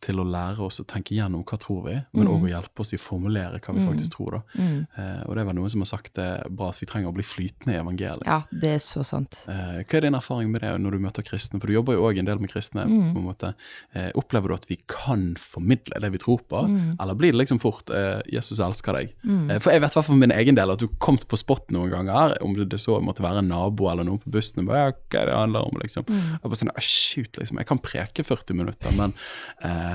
[0.00, 2.92] til å lære oss å tenke gjennom hva tror vi, men òg å hjelpe oss
[2.94, 4.36] i å formulere hva vi faktisk tror.
[4.38, 4.62] Da.
[4.62, 7.14] Eh, og det var noen som har sagt det er bra at vi trenger å
[7.16, 8.22] bli flytende i evangeliet.
[8.28, 9.40] Ja, det er så sant.
[9.50, 11.58] Eh, hva er din erfaring med det når du møter kristne?
[11.60, 12.86] For du jobber jo òg en del med kristne.
[12.88, 13.12] Mm.
[13.14, 13.50] på en måte.
[13.94, 16.96] Eh, opplever du at vi kan formidle det vi tror på, Mm.
[17.00, 19.12] eller blir det liksom fort eh, 'Jesus elsker deg'?
[19.50, 21.90] Eh, for jeg vet i for min egen del at du kom på spot noen
[21.90, 25.22] ganger, om det så måtte være en nabo eller noen på bussen, bare, ja, hva
[25.22, 26.04] er det handler om, liksom.
[26.06, 26.20] Mm.
[26.38, 29.14] Jeg bare sånn, ah, shoot, liksom, jeg kan preke 40 minutter, men
[29.62, 29.87] eh,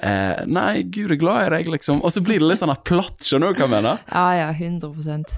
[0.00, 2.00] eh, Nei, Gud er glad i deg, liksom.
[2.04, 4.02] Og så blir det litt sånn platt, skjønner du hva jeg mener?
[4.14, 4.90] Ja, ja, 100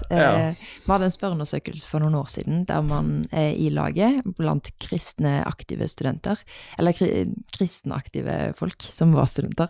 [0.09, 0.29] Ja.
[0.51, 4.71] eh, Vi hadde en spørreundersøkelse for noen år siden der man er i laget blant
[4.81, 6.39] kristne aktive studenter,
[6.79, 9.69] eller kri kristne aktive folk som var studenter,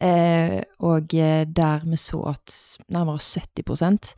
[0.00, 2.54] eh, og eh, der vi så at
[2.92, 4.14] nærmere 70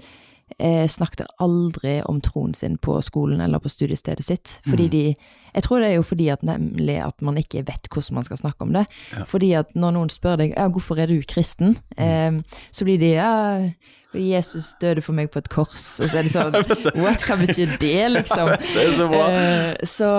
[0.59, 4.59] eh, snakket aldri om troen sin på skolen eller på studiestedet sitt.
[4.67, 5.05] Fordi de
[5.55, 8.41] Jeg tror det er jo fordi at nemlig at man ikke vet hvordan man skal
[8.41, 8.87] snakke om det.
[9.13, 9.25] Ja.
[9.29, 12.39] Fordi at når noen spør deg ja, hvorfor er du kristen, eh,
[12.73, 13.33] så blir de ja,
[14.13, 16.53] Jesus døde for meg på et kors, og så er det sånn
[17.03, 18.51] What, hva betyr det, liksom?
[18.75, 19.23] Det er så bra.
[19.33, 20.11] Eh, så,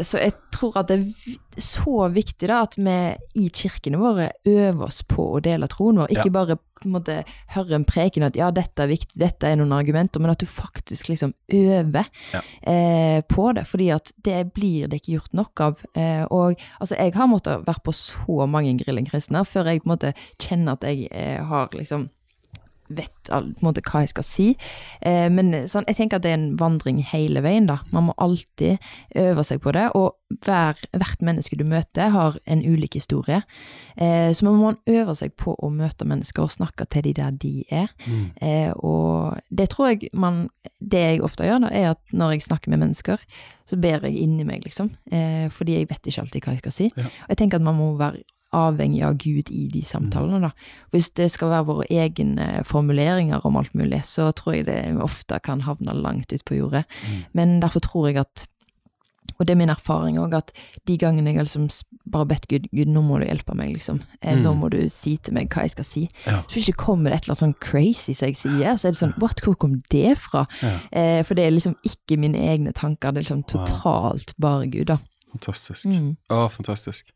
[0.00, 2.94] så jeg tror at det er så viktig da at vi
[3.42, 6.12] i kirkene våre øver oss på å dele troen vår.
[6.14, 6.36] Ikke Ja.
[6.40, 7.18] bare på en måte
[7.52, 10.46] høre en preken at ja, dette er viktig, dette er noen argumenter, men at du
[10.48, 12.08] faktisk liksom øver
[12.64, 13.66] eh, på det.
[13.68, 15.82] Fordi at det blir det ikke gjort nok av.
[15.94, 19.94] Eh, og altså, jeg har måttet være på så mange grillingkristne før jeg på en
[19.94, 22.08] måte kjenner at jeg eh, har liksom
[22.90, 24.46] vet all- på en måte hva jeg skal si.
[25.02, 27.78] Eh, men sånn, jeg tenker at det er en vandring hele veien, da.
[27.94, 28.78] Man må alltid
[29.16, 33.42] øve seg på det, og hver, hvert menneske du møter har en ulik historie.
[33.96, 37.30] Eh, så man må øve seg på å møte mennesker og snakke til de der
[37.30, 37.88] de er.
[38.06, 38.26] Mm.
[38.42, 40.48] Eh, og det tror jeg man
[40.80, 43.18] Det jeg ofte gjør, da, er at når jeg snakker med mennesker,
[43.68, 44.88] så ber jeg inni meg, liksom.
[45.12, 46.90] Eh, fordi jeg vet ikke alltid hva jeg skal si.
[46.96, 47.04] Ja.
[47.04, 50.50] Og jeg tenker at man må være avhengig av Gud i de samtalene, da.
[50.90, 55.38] Hvis det skal være våre egne formuleringer om alt mulig, så tror jeg det ofte
[55.42, 56.84] kan havne langt ut på jordet.
[57.06, 57.20] Mm.
[57.32, 58.46] Men derfor tror jeg at
[59.38, 60.50] og det er min erfaring òg, at
[60.88, 61.68] de gangene jeg har liksom
[62.10, 64.00] bare bedt Gud Gud, nå må du hjelpe meg, liksom.
[64.20, 64.42] Eh, Mm.
[64.42, 66.02] Nå må du si til meg hva jeg skal si.
[66.26, 66.42] Ja.
[66.50, 68.98] Så ikke kommer det et eller annet sånn crazy som jeg sier, så er det
[69.00, 70.46] sånn What, hvor kom det fra?
[70.60, 70.80] Ja.
[70.92, 73.66] Eh, for det er liksom ikke mine egne tanker, det er liksom Wow.
[73.66, 74.98] totalt bare Gud, da.
[75.30, 75.86] Fantastisk.
[75.86, 76.16] Mm.
[76.28, 77.06] Å, fantastisk.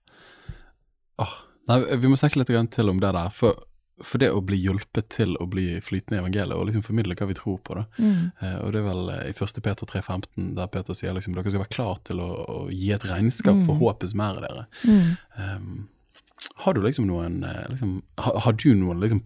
[1.22, 1.36] Åh,
[1.70, 3.30] nei, vi må snakke litt til om det der.
[3.34, 3.58] For,
[4.02, 7.28] for det å bli hjulpet til å bli flytende i evangeliet, og liksom formidle hva
[7.30, 7.84] vi tror på, da.
[7.98, 8.30] Mm.
[8.40, 9.60] Eh, og det er vel eh, i 1.
[9.62, 13.06] Peter 3,15, der Peter sier liksom dere skal være klar til å, å gi et
[13.10, 13.82] regnskap for Mm.
[13.84, 14.66] håpets mer i dere.
[14.84, 15.10] Mm.
[15.38, 15.88] Um,
[16.64, 19.22] har du liksom noen eh, liksom, har, har du noen liksom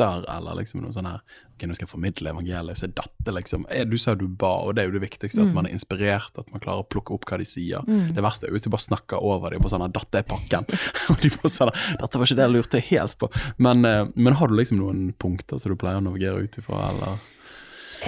[0.00, 1.20] punkter, eller liksom noe sånn her
[1.54, 4.52] Ok, nå skal jeg formidle evangeliet, så er dette liksom eh, Du sa du ba,
[4.64, 7.12] og det er jo det viktigste, at man er inspirert, at man klarer å plukke
[7.14, 7.84] opp hva de sier.
[7.86, 8.14] Mm.
[8.16, 10.28] Det verste er jo at du bare snakker over dem på sånn at 'dette er
[10.28, 10.64] pakken',
[11.12, 13.30] og de bare sånn 'dette var ikke det jeg lurte helt på'.
[13.58, 16.80] Men, eh, men har du liksom noen punkter som du pleier å navigere ut ifra,
[16.94, 17.20] eller?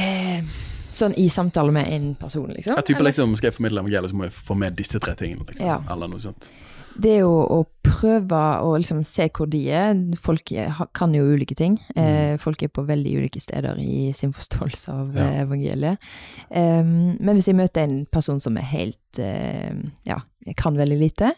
[0.01, 0.41] Eh,
[0.93, 2.79] sånn i samtale med en person, liksom?
[2.79, 5.45] Ja, type liksom, Skal jeg formidle evangeliet, så må jeg få med disse tre tingene,
[5.49, 5.69] liksom.
[5.69, 5.83] Ja.
[5.93, 6.49] Eller noe sånt.
[7.01, 9.95] Det er jo å prøve å liksom se hvor de er.
[10.21, 10.51] Folk
[10.97, 11.79] kan jo ulike ting.
[11.97, 15.17] Eh, folk er på veldig ulike steder i sin forståelse av Mm.
[15.17, 15.27] Ja.
[15.29, 15.99] eh, evangeliet.
[16.53, 19.73] Men hvis jeg møter en person som er helt eh,
[20.07, 20.19] ja,
[20.57, 21.33] kan veldig lite,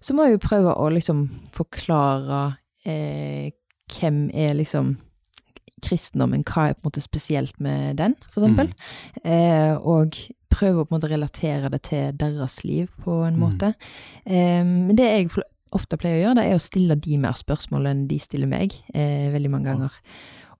[0.00, 2.56] så må jeg jo prøve å liksom forklare
[2.86, 3.50] eh,
[4.00, 4.96] hvem er liksom
[5.82, 8.72] kristendommen, hva er på en måte spesielt med den, for eksempel.
[9.24, 10.16] Eh, og
[10.50, 13.40] prøve å på en måte relatere det til deres liv på en Mm.
[13.40, 13.74] måte.
[14.26, 15.30] Eh, Men det jeg
[15.72, 18.72] ofte pleier å gjøre, det er å stille de mer spørsmål enn de stiller meg,
[18.94, 19.90] eh, veldig mange ganger.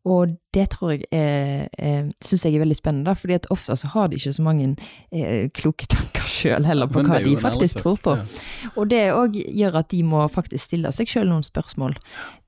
[0.07, 3.73] Og det tror jeg er, eh, syns jeg er veldig spennende, da, fordi at ofte
[3.77, 4.77] så har de ikke så mange
[5.13, 8.15] eh, kloke tanker sjøl heller på hva de faktisk tror på.
[8.19, 8.71] ja.
[8.77, 11.97] Og det òg gjør at de må faktisk stille seg sjøl noen spørsmål.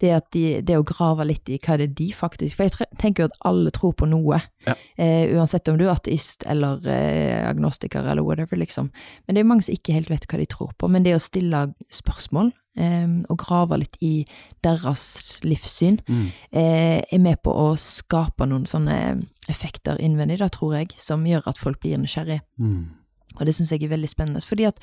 [0.01, 3.25] Det, de, det å grave litt i hva det er de faktisk For jeg tenker
[3.25, 4.38] jo at alle tror på noe.
[4.66, 4.75] Ja.
[5.01, 8.90] Eh, uansett om du er ateist eller eh, agnostiker eller whatever, liksom.
[9.27, 10.88] Men det er mange som ikke helt vet hva de tror på.
[10.93, 14.14] Men det å stille spørsmål eh, og grave litt i
[14.64, 16.27] deres livssyn Mm.
[16.53, 18.97] eh, er med på å skape noen sånne
[19.51, 22.40] effekter innvendig, da, tror jeg, som gjør at folk blir nysgjerrige.
[22.61, 22.88] Mm.
[23.38, 24.40] Og det syns jeg er veldig spennende.
[24.45, 24.79] Fordi at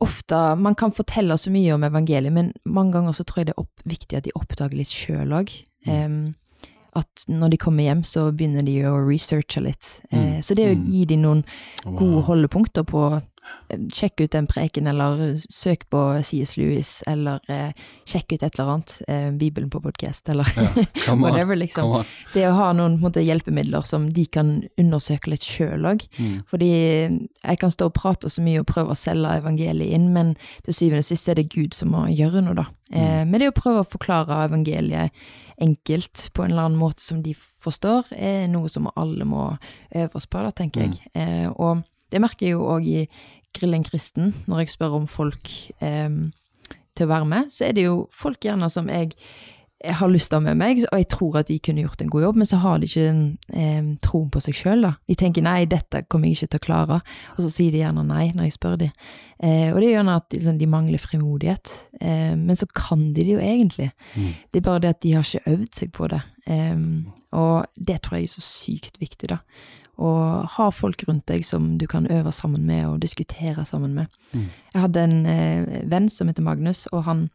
[0.00, 3.54] ofte Man kan fortelle så mye om evangeliet, men mange ganger så tror jeg det
[3.56, 5.50] er opp, viktig at de oppdager litt sjøl òg.
[6.96, 10.00] at når de kommer hjem, så begynner de å researche litt.
[10.12, 10.42] Mm.
[10.42, 10.86] så det å Mm.
[10.90, 11.44] gi dem noen
[11.84, 13.22] gode holdepunkter på
[13.92, 16.56] Sjekk ut den preken, eller søk på C.S.
[16.56, 17.76] Lewis, eller eh,
[18.08, 18.94] sjekk ut et eller annet.
[19.08, 21.92] Eh, Bibelen på podkast, eller Ja, whatever, liksom.
[22.32, 26.06] Det å ha noen måte, hjelpemidler som de kan undersøke litt sjøl òg.
[26.16, 26.40] Mm.
[26.48, 30.34] Fordi jeg kan stå og prate så mye og prøve å selge evangeliet inn, men
[30.64, 32.68] til syvende og sist er det Gud som må gjøre noe, da.
[32.92, 35.12] Eh, men det å prøve å forklare evangeliet
[35.60, 39.50] enkelt på en eller annen måte som de forstår, er noe som alle må
[39.94, 41.00] øve oss på, da, tenker jeg.
[41.18, 43.02] Eh, og det merker jeg jo òg i
[43.56, 46.10] Grillen kristen, når jeg spør om folk eh,
[46.96, 49.14] til å være med, så er det jo folk gjerne som jeg
[49.78, 52.00] jeg har lyst til å ha med meg, og jeg tror at de kunne gjort
[52.02, 53.10] en god jobb, men så har de ikke
[53.54, 54.90] eh, troen på seg sjøl, da.
[55.06, 56.98] De tenker nei, dette kommer jeg ikke til å klare,
[57.36, 58.88] og så sier de gjerne nei når jeg spør de.
[59.38, 63.22] Eh, og det er gjerne at liksom, de mangler frimodighet, eh, men så kan de
[63.22, 63.92] det jo egentlig.
[64.16, 64.32] Mm.
[64.50, 66.22] Det er bare det at de har ikke øvd seg på det.
[66.50, 66.74] Eh,
[67.38, 69.38] og det tror jeg er så sykt viktig, da.
[69.98, 70.10] Å
[70.54, 74.20] ha folk rundt deg som du kan øve sammen med og diskutere sammen med.
[74.30, 74.46] Mm.
[74.74, 77.26] Jeg hadde en eh, venn som heter Magnus, og han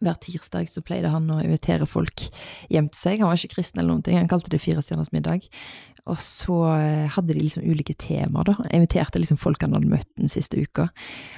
[0.00, 2.24] hver tirsdag så pleide han å invitere folk
[2.72, 3.20] hjem til seg.
[3.20, 5.46] Han var ikke kristen eller noen ting, han kalte det Fire stjerners middag.
[6.10, 8.54] Og så eh, hadde de liksom ulike temaer, da.
[8.66, 10.88] Jeg inviterte liksom folk han hadde møtt den siste uka.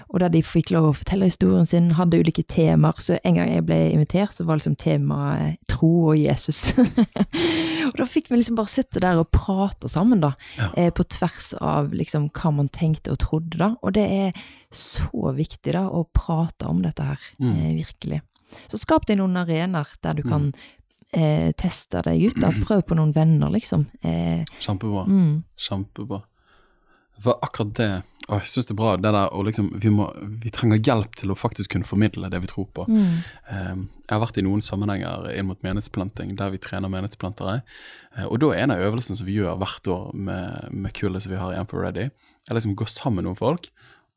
[0.09, 2.97] Og der de fikk lov å fortelle historien sin, hadde ulike temaer.
[3.05, 6.63] Så en gang jeg ble invitert, så var liksom temaet tro og Jesus.
[7.91, 10.33] og da fikk vi liksom bare sitte der og prate sammen, da.
[10.57, 10.71] Ja.
[10.81, 13.75] Eh, på tvers av liksom hva man tenkte og trodde, da.
[13.85, 17.29] Og det er så viktig, da, å prate om dette her.
[17.37, 17.53] Mm.
[17.53, 18.25] Eh, virkelig.
[18.71, 20.53] Så skap deg noen arenaer der du kan
[21.15, 22.41] eh, teste deg ut.
[22.41, 23.87] da, Prøv på noen venner, liksom.
[24.03, 25.05] Eh, Kjempebra.
[25.07, 26.23] mm, Kjempebra.
[27.23, 27.93] For akkurat det
[28.25, 30.07] og jeg syns det er bra, det der å liksom vi, må,
[30.41, 32.87] vi trenger hjelp til å faktisk kunne formidle det vi tror på.
[32.89, 33.19] mm,
[33.53, 37.59] Eh, jeg har vært i noen sammenhenger inn mot menighetsplanting der vi trener menighetsplantere.
[38.17, 41.21] Eh, og da er en av øvelsene som vi gjør hvert år med, med kullet
[41.23, 42.07] som vi har i M4 Ready,
[42.49, 43.69] er liksom gå sammen med noen folk,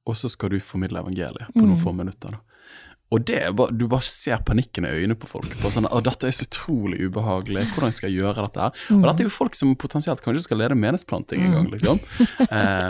[0.08, 1.84] og så skal du formidle evangeliet på noen Mm.
[1.84, 2.32] få minutter.
[2.32, 2.40] da.
[3.16, 5.54] Og det er bare, du bare ser panikken i øynene på folk.
[5.62, 7.64] På sånn, dette er så utrolig ubehagelig.
[7.72, 8.72] Hvordan skal jeg gjøre dette her?
[8.98, 12.02] Og dette er jo folk som potensielt kanskje skal lede menighetsplanting en gang, liksom.
[12.52, 12.90] Eh,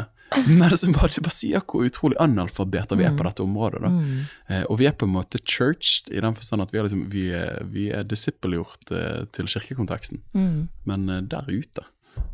[0.50, 3.80] men som bare, bare sier hvor utrolig analfabeter vi er på dette området.
[3.86, 3.92] da.
[3.94, 6.88] mm, Eh, og vi er på en måte churched i den forstand at vi er,
[6.88, 10.24] liksom, vi er, vi er disippelgjort eh, til kirkekonteksten.
[10.34, 11.86] mm, Men eh, der ute,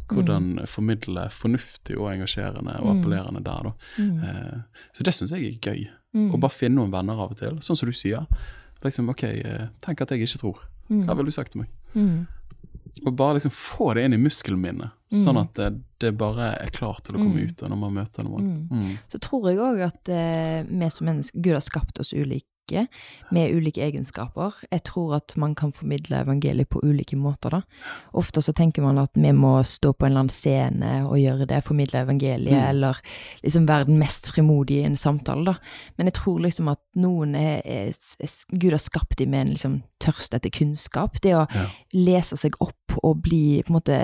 [0.07, 3.73] hvordan formidle fornuftig og engasjerende og appellerende der, da.
[3.97, 5.83] mm, Eh, så det syns jeg er gøy.
[6.13, 8.25] Mm, Og bare finne noen venner av og til, sånn som du sier.
[8.83, 10.57] Liksom, ok, eh, tenk at jeg ikke tror.
[10.89, 11.69] mm, Hva ville du sagt til meg?
[11.95, 12.27] mm,
[13.07, 17.03] Og bare liksom få det inn i muskelminnet, sånn at det, det bare er klart
[17.03, 17.47] til å komme Mm.
[17.49, 18.67] ut når man møter noen.
[18.69, 18.81] Mm.
[18.83, 18.97] Mm.
[19.09, 22.13] Så tror jeg òg at eh, vi som mennesker Gud har skapt oss
[22.71, 22.87] ulike,
[23.31, 24.53] med ulike egenskaper.
[24.71, 27.61] Jeg tror at man kan formidle evangeliet på ulike måter, da.
[28.13, 31.47] Ofte så tenker man at vi må stå på en eller annen scene og gjøre
[31.47, 32.69] det, formidle evangeliet, Mm.
[32.69, 32.97] eller
[33.43, 35.55] liksom være den mest frimodige i en samtale, da.
[35.97, 39.53] Men jeg tror liksom at noen er, er, er Gud har skapt dem med en
[39.53, 41.19] liksom tørst etter kunnskap.
[41.21, 41.67] Det å Ja.
[41.93, 43.97] lese seg opp og bli på en måte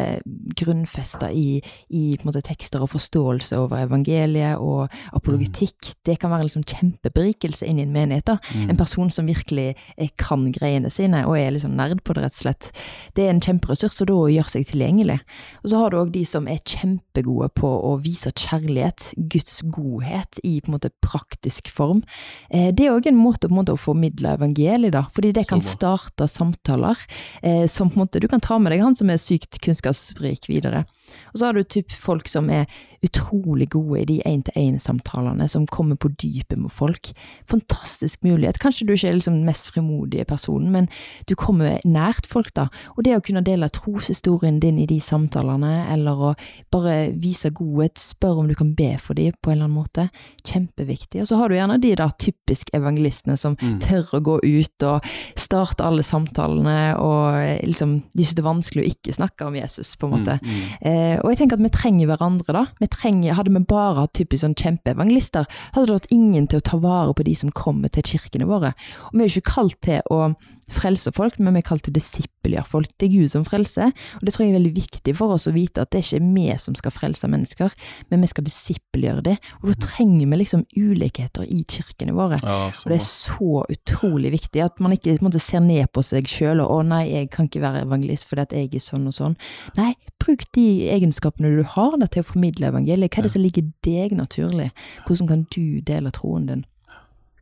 [0.60, 6.34] grunnfesta i, i på en måte, tekster og forståelse over evangeliet og apologetikk, det kan
[6.34, 8.26] være liksom kjempeberikelse inn i en menighet.
[8.30, 8.38] da.
[8.56, 8.70] Mm.
[8.74, 12.38] En person som virkelig eh, kan greiene sine og er liksom nerd på det, rett
[12.38, 12.70] og slett.
[13.18, 15.20] Det er en kjemperessurs, og da å gjøre seg tilgjengelig.
[15.64, 20.42] Og så har du òg de som er kjempegode på å vise kjærlighet, Guds godhet,
[20.44, 22.04] i på en måte praktisk form.
[22.50, 25.46] Eh, det er òg en måte, på en måte å formidle evangeliet, da, fordi det
[25.50, 27.00] kan starte samtaler
[27.42, 30.50] eh, som på en måte Du kan ta med deg han som er sykt kunnskapsrik
[30.50, 30.86] videre.
[31.34, 32.66] Og så har du typ folk som er
[33.02, 37.12] utrolig gode i de én-til-én-samtalene, som kommer på dypet med folk.
[37.50, 38.60] Fantastisk mulighet.
[38.60, 40.90] Kanskje du ikke er liksom den mest frimodige personen, men
[41.30, 42.68] du kommer nært folk, da.
[42.98, 46.34] Og det å kunne dele troshistorien din i de samtalene, eller å
[46.72, 50.10] bare vise godhet, spørre om du kan be for dem på en eller annen måte,
[50.44, 51.22] kjempeviktig.
[51.24, 53.80] Og så har du gjerne de da typisk evangelistene som Mm.
[53.80, 55.04] tør å gå ut og
[55.36, 59.96] starte alle samtalene, og liksom, de synes det er vanskelig å ikke snakke om Jesus,
[60.00, 60.38] på en måte.
[60.42, 60.76] Mm, mm.
[60.82, 62.64] Eh, og jeg tenker at vi trenger hverandre, da.
[62.82, 66.68] Vi trenger, hadde vi bare hatt typisk sånn kjempeevangelister, hadde det vært ingen til å
[66.72, 68.74] ta vare på de som kommer til kirkene våre.
[69.10, 70.34] Og vi er jo ikke kalt til å
[70.70, 72.90] frelse folk, men vi er kalt til å folk.
[72.98, 75.54] Det er Gud som frelser, og det tror jeg er veldig viktig for oss å
[75.54, 77.74] vite at det er ikke vi som skal frelse mennesker,
[78.10, 79.38] men vi skal disippelgjøre dem.
[79.62, 82.40] Og da trenger vi liksom ulikheter i kirkene våre.
[82.44, 86.28] Ja, Og det er så utrolig viktig at man ikke måte, ser ned på seg
[86.28, 89.14] sjøl og 'å nei, jeg kan ikke være evangelist fordi at jeg er sånn og
[89.14, 89.38] sånn'.
[89.78, 93.12] Nei, bruk de egenskapene du har da, til å formidle evangeliet.
[93.12, 94.72] Hva er det som ligger deg naturlig?
[95.08, 96.66] Hvordan kan du dele troen din?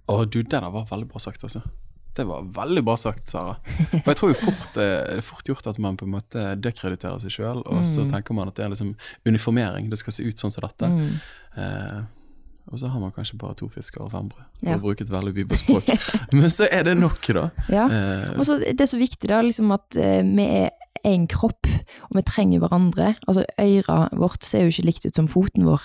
[0.08, 1.62] Å, du, det der var veldig bra sagt, altså.
[2.18, 3.56] Det var veldig bra sagt, Sara.
[4.02, 6.44] For jeg tror jo fort eh, det er fort gjort at man på en måte
[6.60, 8.12] dekrediterer seg sjøl, og så Mm.
[8.16, 10.90] tenker man at det er liksom uniformering, det skal se ut sånn som dette.
[10.90, 11.18] Mm.
[11.58, 12.00] Eh,
[12.68, 14.76] og så har man kanskje bare to fisker og fem brød, for Ja.
[14.78, 15.88] å bruke et veldig bibelspråk.
[16.34, 17.50] Men så er det nok, da.
[17.72, 17.86] Ja.
[17.88, 20.70] Eh, Og så det er så viktig da, liksom at eh, vi er
[21.06, 21.68] én kropp,
[22.10, 23.16] og vi trenger hverandre.
[23.28, 25.82] Altså Øret vårt ser jo ikke likt ut som foten vår,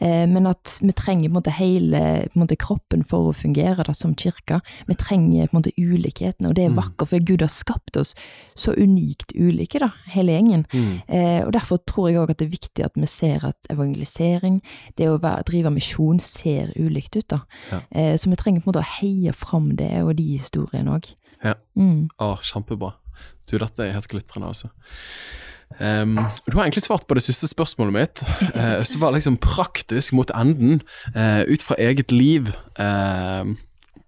[0.00, 3.34] eh, men at vi trenger på en måte hele på en måte, kroppen for å
[3.36, 4.60] fungere da, som kirka.
[4.86, 6.76] Vi trenger på en måte ulikhetene, og det er Mm.
[6.82, 8.14] vakkert, for Gud har skapt oss
[8.56, 10.66] så unikt ulike, da, hele gjengen.
[10.72, 13.56] mm, Eh, og Derfor tror jeg òg at det er viktig at vi ser at
[13.70, 14.60] evangelisering,
[14.96, 17.28] det å være, drive misjon, ser ulikt ut.
[17.28, 17.40] da.
[17.70, 17.80] Ja.
[17.92, 21.14] Eh, så vi trenger på en måte å heie fram det, og de historiene òg.
[21.44, 21.54] Ja.
[21.76, 22.08] Mm.
[22.20, 22.94] Å, kjempebra.
[23.50, 24.70] Du, dette er helt glitrende, altså.
[25.78, 28.22] Um, du har egentlig svart på det siste spørsmålet mitt,
[28.54, 30.82] uh, som var liksom praktisk mot enden,
[31.14, 32.54] Uh, ut fra eget liv.
[32.78, 33.54] uh,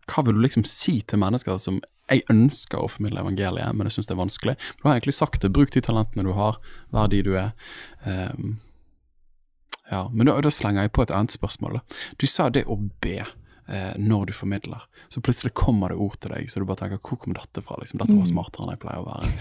[0.07, 3.97] hva vil du liksom si til mennesker som jeg ønsker å formidle evangeliet, men jeg
[3.97, 4.55] syns det er vanskelig?
[4.79, 6.61] Du har egentlig sagt det, bruk de talentene du har,
[6.95, 7.51] vær de du er.
[8.07, 8.61] Um,
[9.91, 11.81] ja, men da, da slenger jeg på et annet spørsmål.
[12.19, 13.25] Du sa det å be
[13.69, 14.83] eh, når du formidler.
[15.09, 17.77] Så plutselig kommer det ord til deg, så du bare tenker 'hvor kom dette fra?'
[17.81, 18.33] Liksom, 'Dette var Mm.
[18.33, 19.33] smartere enn jeg pleier å være'.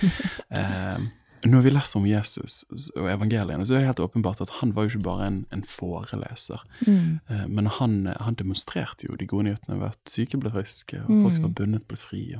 [0.51, 0.99] Eh,
[1.45, 2.63] når vi leser om Jesus
[2.95, 5.61] og evangeliene, så er det helt åpenbart at han var jo ikke bare en, en
[5.63, 6.59] foreleser.
[6.87, 7.19] Mm.
[7.29, 11.21] Eh, Men han, han demonstrerte jo de gode nyhetene ved at syke ble friske, og
[11.21, 12.35] folk som var bundet, ble fri.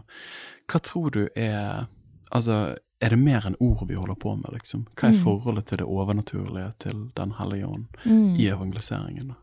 [0.67, 1.88] Hva tror du er
[2.34, 4.88] Altså, er det mer enn ord vi holder på med, liksom?
[4.98, 8.36] Hva er forholdet til det overnaturlige, til Den hellige ånd, Mm.
[8.39, 9.36] i evangeliseringen?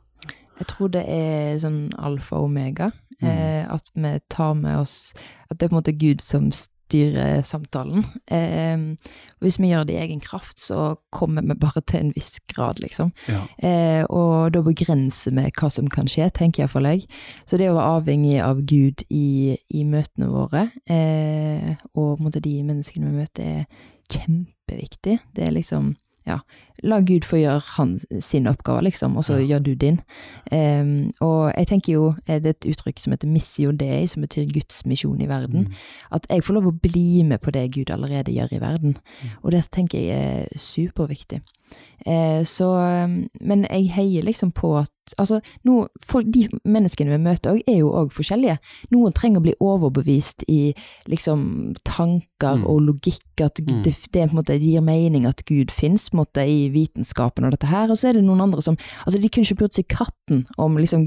[0.63, 2.93] Jeg tror det er sånn alfa og omega.
[3.23, 5.13] Eh, at vi tar med oss
[5.47, 8.03] At det er på en måte Gud som styrer samtalen.
[8.27, 8.79] Eh,
[9.41, 12.83] hvis vi gjør det i egen kraft, så kommer vi bare til en viss grad,
[12.83, 13.13] liksom.
[13.29, 13.45] Ja.
[13.59, 17.07] Eh, og da begrenser vi hva som kan skje, tenker iallfall jeg.
[17.47, 22.29] Så det å være avhengig av Gud i, i møtene våre, eh, og på en
[22.29, 25.19] måte de menneskene vi møter, er kjempeviktig.
[25.33, 25.95] Det er liksom
[26.29, 26.39] ja,
[26.83, 29.47] la Gud få gjøre han, sin oppgave, liksom, og så Ja.
[29.59, 30.01] gjør du din.
[30.53, 34.23] Um, og jeg tenker jo, eh, det er et uttrykk som heter missio dei, som
[34.23, 35.67] betyr Guds misjon i verden.
[35.69, 35.73] Mm.
[36.13, 38.97] At jeg får lov å bli med på det Gud allerede gjør i verden.
[39.23, 39.31] Mm.
[39.45, 41.41] Og det tenker jeg er superviktig.
[42.07, 42.67] Eh, så,
[43.41, 47.79] men jeg heier liksom på at Altså, no, folk, de menneskene vi møter òg, er
[47.81, 48.59] jo òg forskjellige.
[48.93, 50.73] Noen trenger å bli overbevist i
[51.11, 52.67] liksom tanker Mm.
[52.67, 53.83] og logikk, at Mm.
[53.83, 57.91] det, det, på en måte, gir mening at Gud fins i vitenskapen og dette her.
[57.93, 60.77] Og så er det noen andre som Altså, de kunne ikke brydd seg katten om
[60.79, 61.07] liksom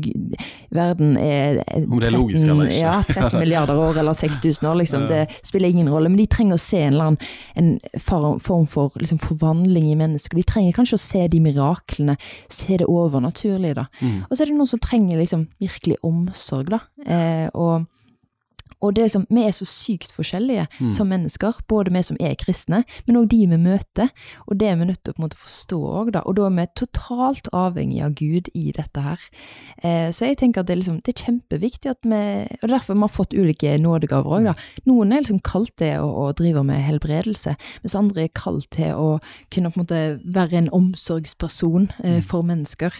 [0.73, 2.82] verden er Om det er logisk eller ikke.
[2.82, 5.08] Ja, 13 milliarder år eller 6000 år, liksom.
[5.12, 6.12] Det spiller ingen rolle.
[6.12, 7.19] Men de trenger å se en eller annen
[7.56, 10.38] en form, form for liksom, forvandling i mennesker.
[10.38, 12.17] De trenger kanskje å se de miraklene,
[12.51, 13.88] se det overnaturlige, da.
[14.01, 14.23] Mm.
[14.28, 16.82] Og så er det noen som trenger liksom virkelig omsorg, da.
[17.06, 17.86] Eh, og
[18.82, 20.92] og det er liksom, Vi er så sykt forskjellige Mm.
[20.92, 24.10] som mennesker, både vi som er kristne, men òg de vi møter.
[24.48, 26.20] Og det er vi nødt til å på en måte forstå òg, da.
[26.26, 29.20] Og da er vi totalt avhengig av Gud i dette her.
[29.84, 32.74] Eh, så jeg tenker at det er, liksom, det er kjempeviktig at vi Og er
[32.76, 34.54] derfor vi har fått ulike nådegaver òg, da.
[34.86, 38.94] Noen er liksom kalt til å, å drive med helbredelse, mens andre er kalt til
[38.94, 39.20] å
[39.52, 42.94] kunne på en måte være en omsorgsperson eh, for mennesker.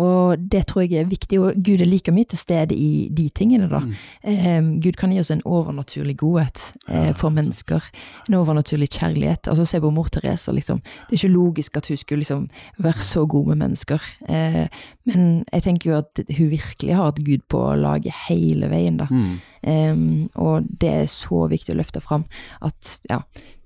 [0.00, 3.28] Og det tror jeg er viktig, og Gud er like mye til stede i de
[3.34, 3.80] tingene, da.
[3.84, 3.94] Mm.
[4.24, 7.84] Eh, Gud kan gi oss en overnaturlig godhet eh, for mennesker.
[8.28, 9.48] En overnaturlig kjærlighet.
[9.50, 10.80] Altså Se på mor Teresa, liksom.
[10.80, 14.08] Det er ikke logisk at hun skulle liksom være så god med mennesker.
[14.28, 14.66] Eh,
[15.10, 19.08] men jeg tenker jo at hun virkelig har hatt Gud på laget hele veien, da.
[19.10, 19.38] Mm.
[19.62, 22.22] Em, og det er så viktig å løfte fram
[22.64, 23.18] at ja,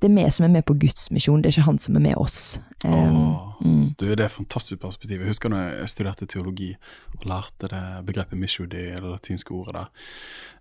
[0.03, 2.03] det er vi som er med på Guds misjon, det er ikke han som er
[2.09, 2.59] med oss.
[2.85, 3.53] Åh.
[3.61, 5.21] mm, Du, Det er et fantastisk perspektiv.
[5.21, 6.71] Jeg husker når jeg studerte teologi
[7.19, 9.89] og lærte det begrepet misjudi Eller det latinske ordet der.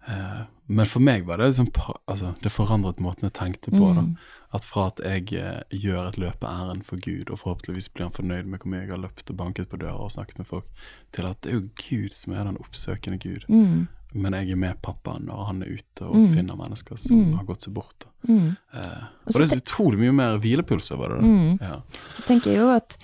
[0.08, 1.70] Eh, men for meg var det liksom,
[2.08, 3.94] altså, det forandret måten jeg tenkte på.
[3.94, 4.16] Mm.
[4.54, 8.44] At fra at jeg eh, gjør et løpeærend for Gud, og forhåpentligvis blir han fornøyd
[8.46, 10.68] med hvor mye jeg har løpt og banket på døra og snakket med folk,
[11.14, 13.48] til at det er jo Gud som er den oppsøkende Gud.
[13.48, 16.30] mm, Men jeg er med pappaen når han er ute og Mm.
[16.36, 17.34] finner mennesker som Mm.
[17.38, 18.06] har gått seg bort.
[18.28, 18.58] mm.
[18.74, 21.22] Eh, Og det er så utrolig mye mer hvilepuls over det.
[21.22, 21.28] da.
[21.28, 21.60] Mm.
[21.62, 21.82] Ja.
[22.18, 22.98] Jeg tenker jo at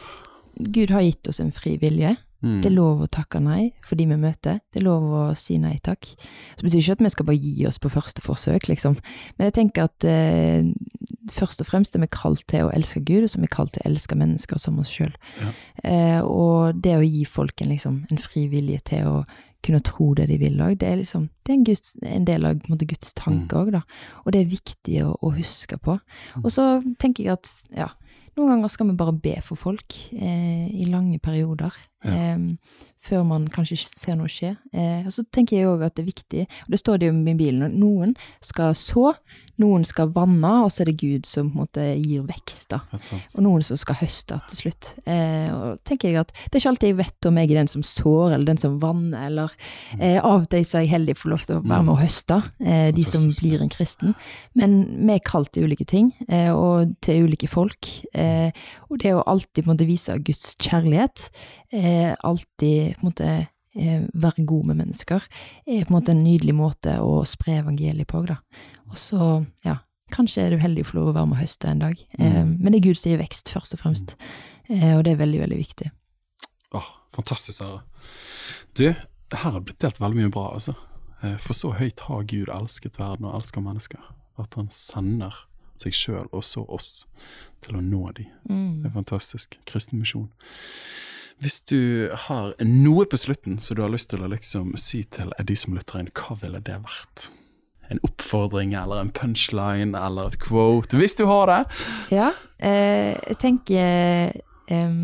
[0.72, 2.17] Gud har gitt oss en fri vilje.
[2.41, 2.62] Mm.
[2.62, 4.62] Det er lov å takke nei for de vi møter.
[4.72, 6.06] Det er lov å si nei takk.
[6.56, 8.95] Så det betyr ikke at vi skal bare gi oss på første forsøk, liksom.
[9.38, 10.63] Men jeg tenker at eh,
[11.30, 13.74] først og fremst er vi kalt til å elske Gud, og så er vi kalt
[13.74, 15.12] til å elske mennesker som oss sjøl.
[15.41, 15.52] Ja.
[15.84, 19.26] Eh, og det å gi folk en, liksom, en fri vilje til å
[19.65, 22.45] kunne tro det de vil òg, det er liksom det er en, Guds, en del
[22.48, 23.82] av på en måte, Guds tanke òg, da.
[24.24, 25.98] Og det er viktig å, å huske på.
[26.43, 26.67] Og så
[27.02, 27.89] tenker jeg at ja,
[28.38, 31.76] noen ganger skal vi bare be for folk eh, i lange perioder.
[32.06, 32.13] Ja.
[32.15, 34.54] eh, før man kanskje ser noe skje.
[34.72, 37.15] Eh, og så tenker jeg òg at det er viktig, og det står det jo
[37.15, 39.13] i Bibelen, at noen skal så,
[39.60, 42.80] noen skal vanne, og så er det Gud som på en måte gir vekst, da.
[43.36, 44.91] Og noen som skal høste til slutt.
[45.06, 47.72] Eh, og tenker jeg at Det er ikke alltid jeg vet om jeg er den
[47.72, 49.56] som sår, eller den som vanner, eller
[50.00, 52.02] eh, Av og til så er jeg heldig for lov til å være med og
[52.04, 54.15] høste, eh, de som blir en kristen.
[54.58, 57.91] Men vi er kalt til ulike ting, eh, og til ulike folk.
[58.13, 58.52] Eh,
[58.89, 61.30] og det å alltid på en måte vise Guds kjærlighet,
[61.72, 63.32] eh, alltid på en måte
[63.80, 65.24] være god med mennesker,
[65.69, 68.24] er på en måte en nydelig måte å spre evangeliet på.
[68.26, 68.39] Da.
[68.89, 69.78] Og så, ja,
[70.12, 71.99] kanskje er du heldig å få lov å være med og høste en dag.
[72.19, 72.58] Eh, Mm.
[72.60, 74.15] men det er Gud som gir vekst, først og fremst.
[74.69, 75.91] Eh, og det er veldig, veldig viktig.
[76.73, 77.82] Åh, fantastisk, Sara.
[78.75, 80.76] Du, her har det blitt delt veldig mye bra, altså.
[81.24, 83.99] Eh, For så høyt har Gud elsket verden og elsker mennesker,
[84.39, 85.34] at han sender
[85.80, 87.05] seg sjøl og så oss
[87.61, 88.26] til å nå dem.
[88.49, 88.82] Mm.
[88.84, 89.57] Det er fantastisk.
[89.66, 90.30] Kristen misjon.
[91.39, 95.32] Hvis du har noe på slutten som du har lyst til å liksom si til
[95.39, 97.30] de som lytter inn, hva ville det vært?
[97.89, 101.61] En oppfordring eller en punchline eller et quote, hvis du har det.
[102.13, 104.33] Ja, eh, jeg tenker
[104.69, 104.99] eh,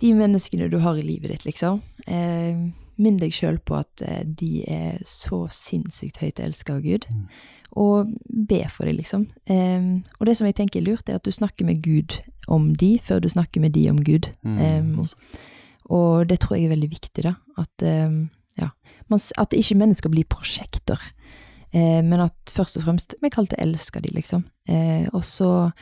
[0.00, 1.82] De menneskene du har i livet ditt, liksom.
[2.06, 2.68] Eh,
[3.00, 7.08] Minn deg sjøl på at eh, de er så sinnssykt høyt elska av Gud.
[7.10, 7.26] Mm.
[7.80, 9.28] Og be for dem, liksom.
[9.46, 12.16] Og det som jeg tenker er lurt, er at du snakker med Gud
[12.50, 14.26] om de, før du snakker med de om Gud.
[14.42, 14.98] Mm,
[15.86, 17.36] og det tror jeg er veldig viktig, da.
[17.62, 17.84] At,
[19.12, 21.00] at ikke mennesker blir prosjekter.
[21.72, 24.44] Eh, men at først og fremst vi kalte elsker de, liksom.
[24.68, 25.72] Eh, og så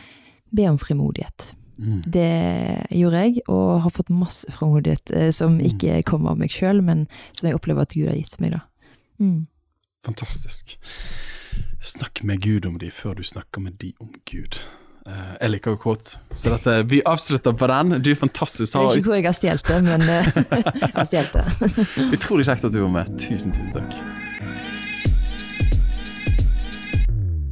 [0.55, 1.55] be om frimodighet.
[1.79, 2.03] Mm.
[2.11, 5.65] Det gjorde jeg, og har fått masse frimodighet eh, som Mm.
[5.71, 8.61] ikke kommer av meg sjøl, men som jeg opplever at Gud har gitt meg, da.
[9.21, 9.47] Mm.
[10.05, 10.79] Fantastisk.
[11.81, 14.59] Snakk med Gud om de før du snakker med de om Gud.
[15.09, 17.97] Eh, jeg liker jo quote, så dette, vi avslutter på den.
[18.05, 18.75] Du er fantastisk.
[18.75, 20.31] Jeg vet ikke hvor jeg har stjålet det, men eh,
[20.85, 21.45] jeg har stjålet det.
[22.19, 23.13] utrolig kjekt at du var med.
[23.23, 24.01] Tusen, tusen takk.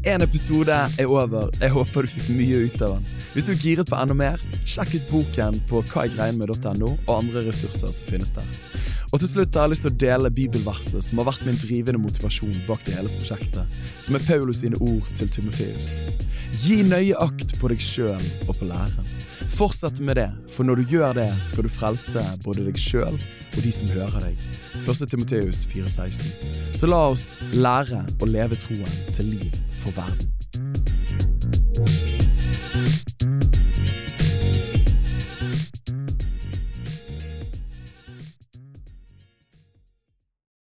[0.07, 1.49] En episode er over.
[1.59, 3.09] Jeg håper du fikk mye ut av den.
[3.33, 7.91] Hvis du er giret på enda mer, sjekk ut boken på hvaegreinmed.no og andre ressurser
[7.91, 8.53] som finnes der.
[9.17, 12.03] Og til slutt har jeg lyst til å dele bibelverset som har vært min drivende
[12.03, 16.03] motivasjon bak det hele prosjektet, som er Paulus sine ord til Timoteus.
[16.61, 19.09] Gi nøye akt på deg sjøl og på læren.
[19.57, 23.57] Fortsett med det, for når du gjør det, skal du frelse både deg sjøl og
[23.65, 24.49] de som hører deg.
[24.85, 25.07] 1.
[25.09, 26.29] Timoteus 4,16.
[26.77, 30.29] Så la oss lære å leve troen til liv for verden.